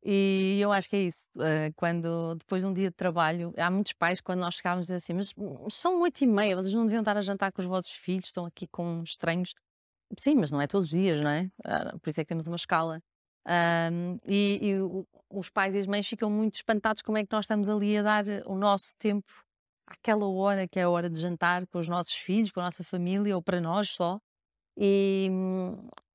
E 0.05 0.59
eu 0.61 0.71
acho 0.73 0.89
que 0.89 0.97
é 0.97 1.03
isso. 1.03 1.27
eh, 1.41 1.73
Quando, 1.75 2.37
depois 2.37 2.63
de 2.63 2.69
um 2.69 2.73
dia 2.73 2.91
de 2.91 2.97
trabalho, 2.97 3.53
há 3.57 3.71
muitos 3.71 3.93
pais, 3.93 4.21
quando 4.21 4.41
nós 4.41 4.55
chegávamos, 4.55 4.87
dizem 4.87 4.97
assim: 4.99 5.15
Mas 5.15 5.75
são 5.75 6.01
oito 6.03 6.23
e 6.23 6.27
meia, 6.27 6.55
vocês 6.57 6.73
não 6.75 6.85
deviam 6.85 7.01
estar 7.03 7.17
a 7.17 7.21
jantar 7.21 7.51
com 7.53 7.61
os 7.63 7.69
vossos 7.69 7.91
filhos, 7.93 8.27
estão 8.27 8.45
aqui 8.47 8.67
com 8.69 9.03
estranhos. 9.03 9.53
Sim, 10.19 10.37
mas 10.37 10.51
não 10.53 10.61
é 10.61 10.67
todos 10.69 10.87
os 10.87 10.91
dias, 10.91 11.21
não 11.21 11.31
é? 11.31 11.51
Ah, 11.65 11.99
Por 12.01 12.11
isso 12.11 12.21
é 12.21 12.25
que 12.25 12.29
temos 12.29 12.47
uma 12.47 12.57
escala. 12.57 13.01
Ahm, 13.47 14.19
e 14.27 14.59
e 14.63 14.75
os 15.31 15.51
pais 15.51 15.75
e 15.75 15.79
as 15.79 15.87
mães 15.87 16.07
ficam 16.07 16.31
muito 16.31 16.55
espantados 16.55 17.03
como 17.03 17.19
é 17.19 17.25
que 17.25 17.33
nós 17.33 17.45
estamos 17.45 17.69
ali 17.69 17.97
a 17.99 18.03
dar 18.03 18.25
o 18.47 18.57
nosso 18.57 18.95
tempo 18.99 19.27
àquela 19.87 20.27
hora 20.27 20.67
que 20.69 20.79
é 20.79 20.83
a 20.83 20.91
hora 20.91 21.09
de 21.09 21.19
jantar 21.21 21.67
com 21.69 21.79
os 21.79 21.89
nossos 21.89 22.15
filhos, 22.15 22.51
com 22.51 22.61
a 22.61 22.65
nossa 22.65 22.85
família 22.85 23.35
ou 23.37 23.43
para 23.43 23.61
nós 23.61 23.91
só. 23.91 24.21
E, 24.77 25.31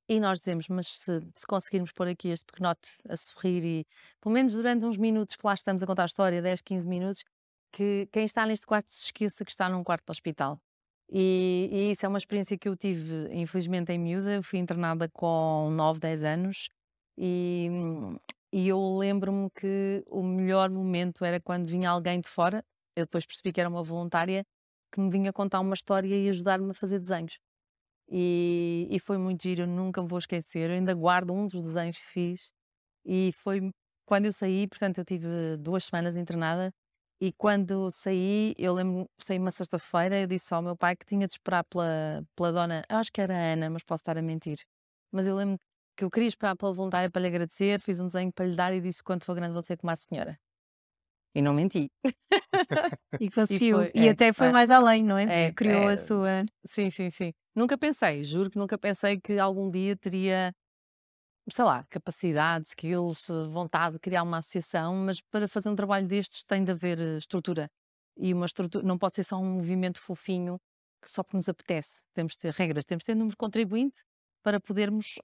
e 0.10 0.20
nós 0.20 0.40
dizemos, 0.40 0.68
mas 0.68 0.88
se, 0.88 1.22
se 1.36 1.48
conseguirmos 1.48 1.92
pôr 1.92 2.08
aqui 2.08 2.30
este 2.30 2.46
pequenote 2.46 2.98
a 3.08 3.16
sorrir 3.18 3.64
e 3.64 3.88
pelo 4.20 4.34
menos 4.34 4.54
durante 4.54 4.86
uns 4.86 4.98
minutos 4.98 5.36
que 5.36 5.46
lá 5.46 5.54
estamos 5.54 5.82
a 5.82 5.88
contar 5.88 6.04
a 6.04 6.06
história, 6.06 6.42
10, 6.42 6.62
15 6.62 6.88
minutos, 6.88 7.24
que 7.72 8.08
quem 8.12 8.26
está 8.26 8.46
neste 8.46 8.66
quarto 8.66 8.92
se 8.92 9.06
esqueça 9.06 9.46
que 9.46 9.52
está 9.52 9.70
num 9.70 9.84
quarto 9.84 10.06
de 10.06 10.12
hospital. 10.12 10.60
E, 11.10 11.70
e 11.72 11.92
isso 11.92 12.06
é 12.06 12.10
uma 12.10 12.18
experiência 12.18 12.58
que 12.58 12.70
eu 12.70 12.76
tive, 12.76 13.30
infelizmente, 13.34 13.92
em 13.92 14.00
miúda. 14.00 14.34
Eu 14.34 14.44
fui 14.44 14.60
internada 14.60 15.10
com 15.10 15.70
9, 15.72 16.00
10 16.00 16.24
anos 16.24 16.70
e, 17.18 17.70
e 18.54 18.68
eu 18.68 18.98
lembro-me 18.98 19.50
que 19.52 20.04
o 20.08 20.24
melhor 20.24 20.70
momento 20.70 21.26
era 21.26 21.40
quando 21.40 21.68
vinha 21.68 21.90
alguém 21.90 22.22
de 22.22 22.30
fora. 22.30 22.64
Eu 22.96 23.06
depois 23.06 23.26
percebi 23.26 23.52
que 23.54 23.60
era 23.60 23.70
uma 23.70 23.84
voluntária 23.84 24.44
que 24.92 25.00
me 25.00 25.10
vinha 25.10 25.32
contar 25.32 25.60
uma 25.62 25.74
história 25.74 26.16
e 26.16 26.30
ajudar-me 26.30 26.72
a 26.72 26.74
fazer 26.74 27.00
desenhos. 27.00 27.40
E, 28.10 28.88
e 28.92 29.00
foi 29.00 29.18
muito 29.18 29.44
giro, 29.44 29.62
eu 29.62 29.68
nunca 29.68 30.02
me 30.02 30.08
vou 30.10 30.20
esquecer. 30.20 30.70
Eu 30.70 30.76
ainda 30.76 30.94
guardo 30.94 31.32
um 31.34 31.48
dos 31.48 31.64
desenhos 31.64 31.98
que 31.98 32.06
fiz. 32.06 32.52
E 33.06 33.32
foi 33.34 33.72
quando 34.06 34.26
eu 34.26 34.34
saí, 34.34 34.68
portanto, 34.68 34.98
eu 34.98 35.06
tive 35.06 35.28
duas 35.58 35.86
semanas 35.86 36.18
internada. 36.18 36.74
E 37.22 37.32
quando 37.34 37.90
saí, 37.92 38.54
eu 38.58 38.74
lembro, 38.74 39.08
saí 39.22 39.38
uma 39.40 39.52
sexta-feira, 39.52 40.20
eu 40.22 40.28
disse 40.28 40.54
ao 40.54 40.62
meu 40.62 40.76
pai 40.76 40.96
que 40.96 41.06
tinha 41.06 41.28
de 41.28 41.34
esperar 41.34 41.64
pela, 41.66 42.24
pela 42.36 42.52
dona, 42.52 42.84
eu 42.90 42.98
acho 42.98 43.12
que 43.12 43.22
era 43.22 43.34
a 43.34 43.54
Ana, 43.54 43.70
mas 43.70 43.84
posso 43.84 44.02
estar 44.02 44.18
a 44.18 44.22
mentir. 44.22 44.58
Mas 45.12 45.28
eu 45.28 45.36
lembro 45.36 45.58
que 45.96 46.04
eu 46.04 46.10
queria 46.10 46.28
esperar 46.28 46.56
pela 46.58 46.74
voluntária 46.74 47.12
para 47.12 47.22
lhe 47.22 47.28
agradecer, 47.28 47.80
fiz 47.80 48.00
um 48.00 48.08
desenho 48.08 48.34
para 48.34 48.46
lhe 48.46 48.56
dar 48.56 48.74
e 48.74 48.82
disse 48.82 49.04
quanto 49.04 49.24
for 49.26 49.36
grande 49.36 49.54
você 49.54 49.78
como 49.78 49.92
a 49.92 49.96
senhora. 49.96 50.38
E 51.34 51.42
não 51.42 51.54
menti. 51.54 51.90
E 53.20 53.30
conseguiu. 53.34 53.82
E, 53.84 53.90
foi- 53.92 54.08
é, 54.08 54.10
até 54.10 54.34
foi 54.34 54.48
é. 54.48 54.52
mais 54.52 54.70
além, 54.70 55.04
não 55.04 55.18
é? 55.18 55.48
É, 55.48 55.52
Criou 55.54 55.88
é. 55.88 55.94
a 55.94 55.98
sua. 55.98 56.46
Sim, 56.66 56.90
sim, 56.90 57.10
sim. 57.10 57.32
Nunca 57.56 57.78
pensei, 57.78 58.24
juro 58.24 58.50
que 58.50 58.58
nunca 58.58 58.78
pensei 58.78 59.20
que 59.20 59.38
algum 59.38 59.70
dia 59.70 59.96
teria, 59.96 60.54
sei 61.50 61.66
lá, 61.66 61.86
capacidade, 61.90 62.68
skills, 62.68 63.28
vontade 63.52 63.94
de 63.96 64.00
criar 64.00 64.24
uma 64.24 64.38
associação, 64.38 64.96
mas 64.96 65.20
para 65.22 65.48
fazer 65.48 65.70
um 65.70 65.76
trabalho 65.76 66.08
destes 66.08 66.44
tem 66.44 66.64
de 66.64 66.72
haver 66.72 67.00
eh, 67.00 67.18
estrutura. 67.18 67.68
E 68.18 68.34
uma 68.34 68.46
estrutura, 68.46 68.86
não 68.86 68.98
pode 68.98 69.16
ser 69.16 69.24
só 69.24 69.38
um 69.38 69.56
movimento 69.56 70.00
fofinho 70.00 70.58
que 71.02 71.10
só 71.10 71.24
porque 71.24 71.38
nos 71.38 71.50
apetece. 71.50 72.02
Temos 72.14 72.34
de 72.34 72.40
ter 72.40 72.54
regras, 72.54 72.86
temos 72.86 73.02
de 73.02 73.08
ter 73.08 73.16
número 73.16 73.32
de 73.32 73.38
contribuinte 73.38 74.00
para 74.44 74.60
podermos 74.60 75.16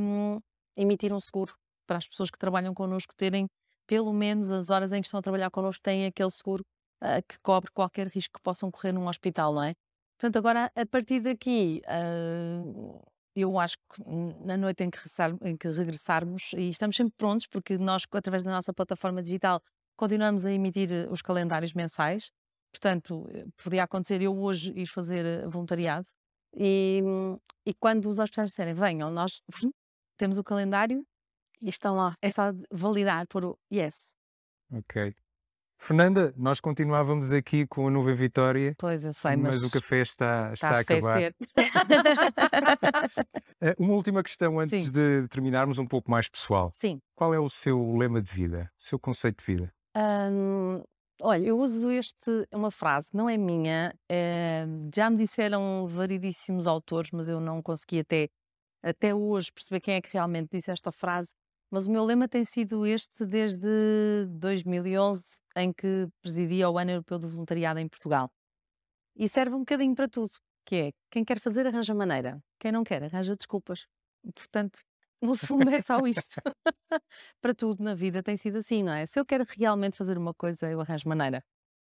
hum, 0.00 0.38
emitir 0.76 1.12
um 1.12 1.20
seguro 1.20 1.54
para 1.86 1.98
as 1.98 2.08
pessoas 2.08 2.30
que 2.30 2.38
trabalham 2.38 2.72
connosco 2.74 3.14
terem 3.16 3.46
pelo 3.86 4.12
menos 4.12 4.50
as 4.50 4.70
horas 4.70 4.92
em 4.92 5.00
que 5.00 5.06
estão 5.06 5.20
a 5.20 5.22
trabalhar 5.22 5.50
connosco 5.50 5.82
têm 5.82 6.06
aquele 6.06 6.30
seguro 6.30 6.64
ah, 7.00 7.20
que 7.22 7.38
cobre 7.40 7.70
qualquer 7.72 8.08
risco 8.08 8.34
que 8.38 8.42
possam 8.42 8.70
correr 8.70 8.92
num 8.92 9.08
hospital, 9.08 9.52
não 9.54 9.62
é? 9.62 9.74
Portanto, 10.18 10.36
agora 10.36 10.70
a 10.74 10.86
partir 10.86 11.20
daqui, 11.20 11.82
ah, 11.86 12.62
eu 13.36 13.58
acho 13.58 13.76
que 13.76 14.02
na 14.44 14.56
noite 14.56 14.84
em 14.84 14.90
que, 14.90 14.98
em 15.42 15.56
que, 15.56 15.68
regressarmos, 15.68 16.52
e 16.56 16.68
estamos 16.70 16.96
sempre 16.96 17.14
prontos, 17.16 17.46
porque 17.46 17.76
nós, 17.76 18.04
através 18.12 18.42
da 18.42 18.50
nossa 18.50 18.72
plataforma 18.72 19.22
digital, 19.22 19.60
continuamos 19.96 20.44
a 20.46 20.52
emitir 20.52 20.92
eh, 20.92 21.08
os 21.10 21.20
calendários 21.20 21.72
mensais. 21.72 22.30
Portanto, 22.72 23.26
podia 23.62 23.84
acontecer 23.84 24.22
eu 24.22 24.36
hoje 24.36 24.72
ir 24.76 24.86
fazer 24.86 25.48
voluntariado. 25.48 26.06
E, 26.56 27.02
e 27.66 27.74
quando 27.74 28.08
os 28.08 28.18
hospitais 28.18 28.50
disserem 28.50 28.74
venham, 28.74 29.10
nós 29.10 29.42
temos 30.16 30.38
o 30.38 30.44
calendário 30.44 31.04
e 31.64 31.70
estão 31.70 31.96
lá. 31.96 32.14
É 32.20 32.30
só 32.30 32.52
validar 32.70 33.26
por 33.26 33.44
o 33.44 33.58
yes. 33.72 34.14
Ok. 34.72 35.14
Fernanda, 35.78 36.32
nós 36.36 36.60
continuávamos 36.60 37.32
aqui 37.32 37.66
com 37.66 37.86
a 37.86 37.90
Nuvem 37.90 38.14
Vitória. 38.14 38.74
Pois, 38.78 39.04
eu 39.04 39.12
sei, 39.12 39.36
mas, 39.36 39.60
mas 39.60 39.64
o 39.64 39.70
café 39.70 40.00
está, 40.00 40.50
está, 40.54 40.68
está 40.68 40.76
a, 40.76 40.80
acabar. 40.80 41.20
Eh, 43.60 43.74
uma 43.78 43.94
última 43.94 44.22
questão 44.22 44.58
antes 44.58 44.86
Sim. 44.86 44.92
de 44.92 45.28
terminarmos, 45.28 45.78
um 45.78 45.86
pouco 45.86 46.10
mais 46.10 46.28
pessoal. 46.28 46.70
Sim. 46.74 47.00
Qual 47.14 47.32
é 47.32 47.38
o 47.38 47.48
seu 47.48 47.96
lema 47.96 48.20
de 48.20 48.30
vida, 48.30 48.70
o 48.78 48.82
seu 48.82 48.98
conceito 48.98 49.38
de 49.38 49.54
vida? 49.54 49.72
Hum, 49.96 50.82
olha, 51.22 51.46
eu 51.46 51.58
uso 51.58 51.90
este, 51.90 52.46
uma 52.52 52.70
frase, 52.70 53.08
não 53.12 53.28
é 53.28 53.38
minha, 53.38 53.94
é, 54.10 54.66
já 54.94 55.08
me 55.08 55.16
disseram 55.16 55.86
variedíssimos 55.86 56.66
autores, 56.66 57.10
mas 57.10 57.28
eu 57.28 57.40
não 57.40 57.62
consegui 57.62 58.00
até, 58.00 58.28
até 58.82 59.14
hoje 59.14 59.52
perceber 59.52 59.80
quem 59.80 59.94
é 59.94 60.00
que 60.00 60.12
realmente 60.12 60.50
disse 60.52 60.70
esta 60.70 60.92
frase. 60.92 61.32
Mas 61.74 61.88
o 61.88 61.90
meu 61.90 62.04
lema 62.04 62.28
tem 62.28 62.44
sido 62.44 62.86
este 62.86 63.26
desde 63.26 64.26
2011, 64.28 65.24
em 65.56 65.72
que 65.72 66.08
presidia 66.22 66.70
o 66.70 66.78
Ano 66.78 66.92
Europeu 66.92 67.18
do 67.18 67.28
Voluntariado 67.28 67.80
em 67.80 67.88
Portugal. 67.88 68.30
E 69.16 69.28
serve 69.28 69.56
um 69.56 69.58
bocadinho 69.58 69.92
para 69.92 70.08
tudo, 70.08 70.30
que 70.64 70.76
é, 70.76 70.92
quem 71.10 71.24
quer 71.24 71.40
fazer 71.40 71.66
arranja 71.66 71.92
maneira, 71.92 72.40
quem 72.60 72.70
não 72.70 72.84
quer 72.84 73.02
arranja 73.02 73.34
desculpas. 73.34 73.88
Portanto, 74.36 74.84
no 75.20 75.34
fundo 75.68 75.68
é 75.68 75.82
só 75.82 75.98
isto. 76.06 76.40
para 77.42 77.52
tudo 77.52 77.82
na 77.82 77.92
vida 77.92 78.22
tem 78.22 78.36
sido 78.36 78.58
assim, 78.58 78.84
não 78.84 78.92
é? 78.92 79.04
Se 79.04 79.18
eu 79.18 79.26
quero 79.26 79.44
realmente 79.44 79.96
fazer 79.96 80.16
uma 80.16 80.32
coisa, 80.32 80.70
eu 80.70 80.80
arranjo 80.80 81.08
maneira. 81.08 81.42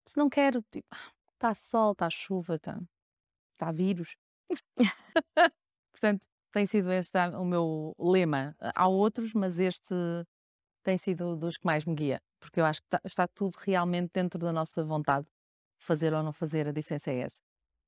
Se 0.06 0.16
não 0.16 0.30
quero, 0.30 0.64
tipo, 0.72 0.88
está 1.34 1.50
ah, 1.50 1.54
sol, 1.54 1.92
está 1.92 2.08
chuva, 2.08 2.54
está 2.54 2.80
tá 3.58 3.70
vírus. 3.70 4.16
Portanto, 5.92 6.26
tem 6.54 6.66
sido 6.66 6.90
este 6.92 7.18
o 7.38 7.44
meu 7.44 7.94
lema. 7.98 8.56
Há 8.74 8.88
outros, 8.88 9.32
mas 9.34 9.58
este 9.58 9.94
tem 10.82 10.96
sido 10.96 11.36
dos 11.36 11.56
que 11.56 11.66
mais 11.66 11.84
me 11.84 11.94
guia 11.94 12.20
porque 12.44 12.60
eu 12.60 12.64
acho 12.64 12.80
que 12.80 12.86
está, 12.86 13.00
está 13.04 13.26
tudo 13.26 13.54
realmente 13.58 14.10
dentro 14.12 14.38
da 14.38 14.52
nossa 14.52 14.84
vontade. 14.84 15.26
Fazer 15.78 16.12
ou 16.12 16.22
não 16.22 16.32
fazer, 16.32 16.68
a 16.68 16.72
diferença 16.72 17.10
é 17.10 17.20
essa. 17.20 17.40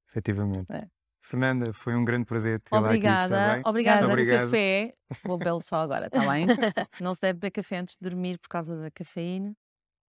Efetivamente. 0.08 0.66
É. 0.72 0.86
Fernanda, 1.22 1.72
foi 1.72 1.94
um 1.94 2.04
grande 2.04 2.24
prazer 2.24 2.60
ter 2.60 2.74
Obrigada. 2.74 3.52
aqui. 3.52 3.68
Obrigada 3.68 4.06
pelo 4.06 4.26
café. 4.26 4.94
Vou 5.24 5.38
bê-lo 5.38 5.60
só 5.60 5.76
agora, 5.76 6.06
está 6.06 6.20
bem? 6.20 6.46
não 7.00 7.14
se 7.14 7.20
deve 7.20 7.34
beber 7.34 7.50
café 7.50 7.78
antes 7.78 7.96
de 7.96 8.08
dormir 8.08 8.38
por 8.38 8.48
causa 8.48 8.80
da 8.80 8.90
cafeína. 8.90 9.54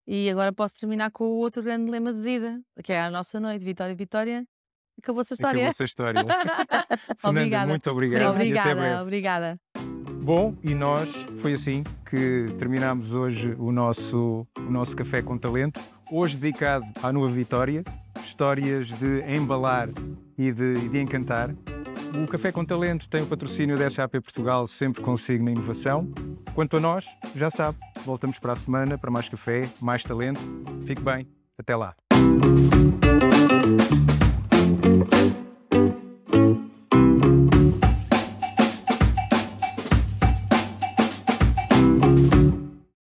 E 0.08 0.30
agora 0.30 0.54
posso 0.54 0.76
terminar 0.76 1.12
com 1.12 1.26
o 1.26 1.38
outro 1.38 1.62
grande 1.64 1.90
lema 1.90 2.14
de 2.14 2.22
vida, 2.22 2.62
que 2.84 2.94
é 2.94 3.02
a 3.02 3.12
nossa 3.12 3.40
noite. 3.40 3.66
Vitória, 3.66 3.96
Vitória. 3.96 4.46
Acabou-se 5.02 5.34
a 5.34 5.36
história. 5.36 5.60
Acabou-se 5.60 5.82
a 5.82 5.86
história. 5.86 6.22
Fernanda, 7.18 7.40
obrigada. 7.42 7.68
muito 7.68 7.90
obrigado. 7.90 8.36
Obrigada, 8.36 9.02
obrigada. 9.02 9.60
Bom, 10.22 10.56
e 10.62 10.76
nós 10.76 11.10
foi 11.42 11.54
assim 11.54 11.84
que 12.08 12.54
terminamos 12.60 13.14
hoje 13.16 13.56
o 13.58 13.72
nosso, 13.72 14.46
o 14.58 14.72
nosso 14.72 14.96
Café 14.96 15.22
com 15.22 15.38
Talento, 15.38 15.80
hoje 16.12 16.38
dedicado 16.38 16.86
à 17.02 17.12
Nova 17.12 17.32
Vitória, 17.32 17.84
histórias 18.22 18.88
de 18.88 19.24
embalar 19.34 19.90
e 20.38 20.52
de, 20.52 20.88
de 20.90 21.00
encantar. 21.00 21.50
O 22.14 22.28
Café 22.28 22.52
com 22.52 22.66
Talento 22.66 23.10
tem 23.10 23.24
o 23.24 23.28
patrocínio 23.28 23.78
da 23.78 23.90
SAP 23.90 24.14
Portugal, 24.22 24.68
sempre 24.68 25.02
consigo 25.02 25.44
na 25.44 25.52
inovação. 25.52 26.12
Quanto 26.54 26.78
a 26.78 26.80
nós, 26.80 27.06
já 27.34 27.50
sabe, 27.50 27.78
voltamos 28.06 28.40
para 28.40 28.54
a 28.54 28.56
semana 28.56 28.98
para 28.98 29.10
mais 29.10 29.30
café, 29.30 29.70
mais 29.82 30.04
talento. 30.04 30.42
Fique 30.86 31.02
bem, 31.02 31.28
até 31.58 31.76
lá. 31.76 31.96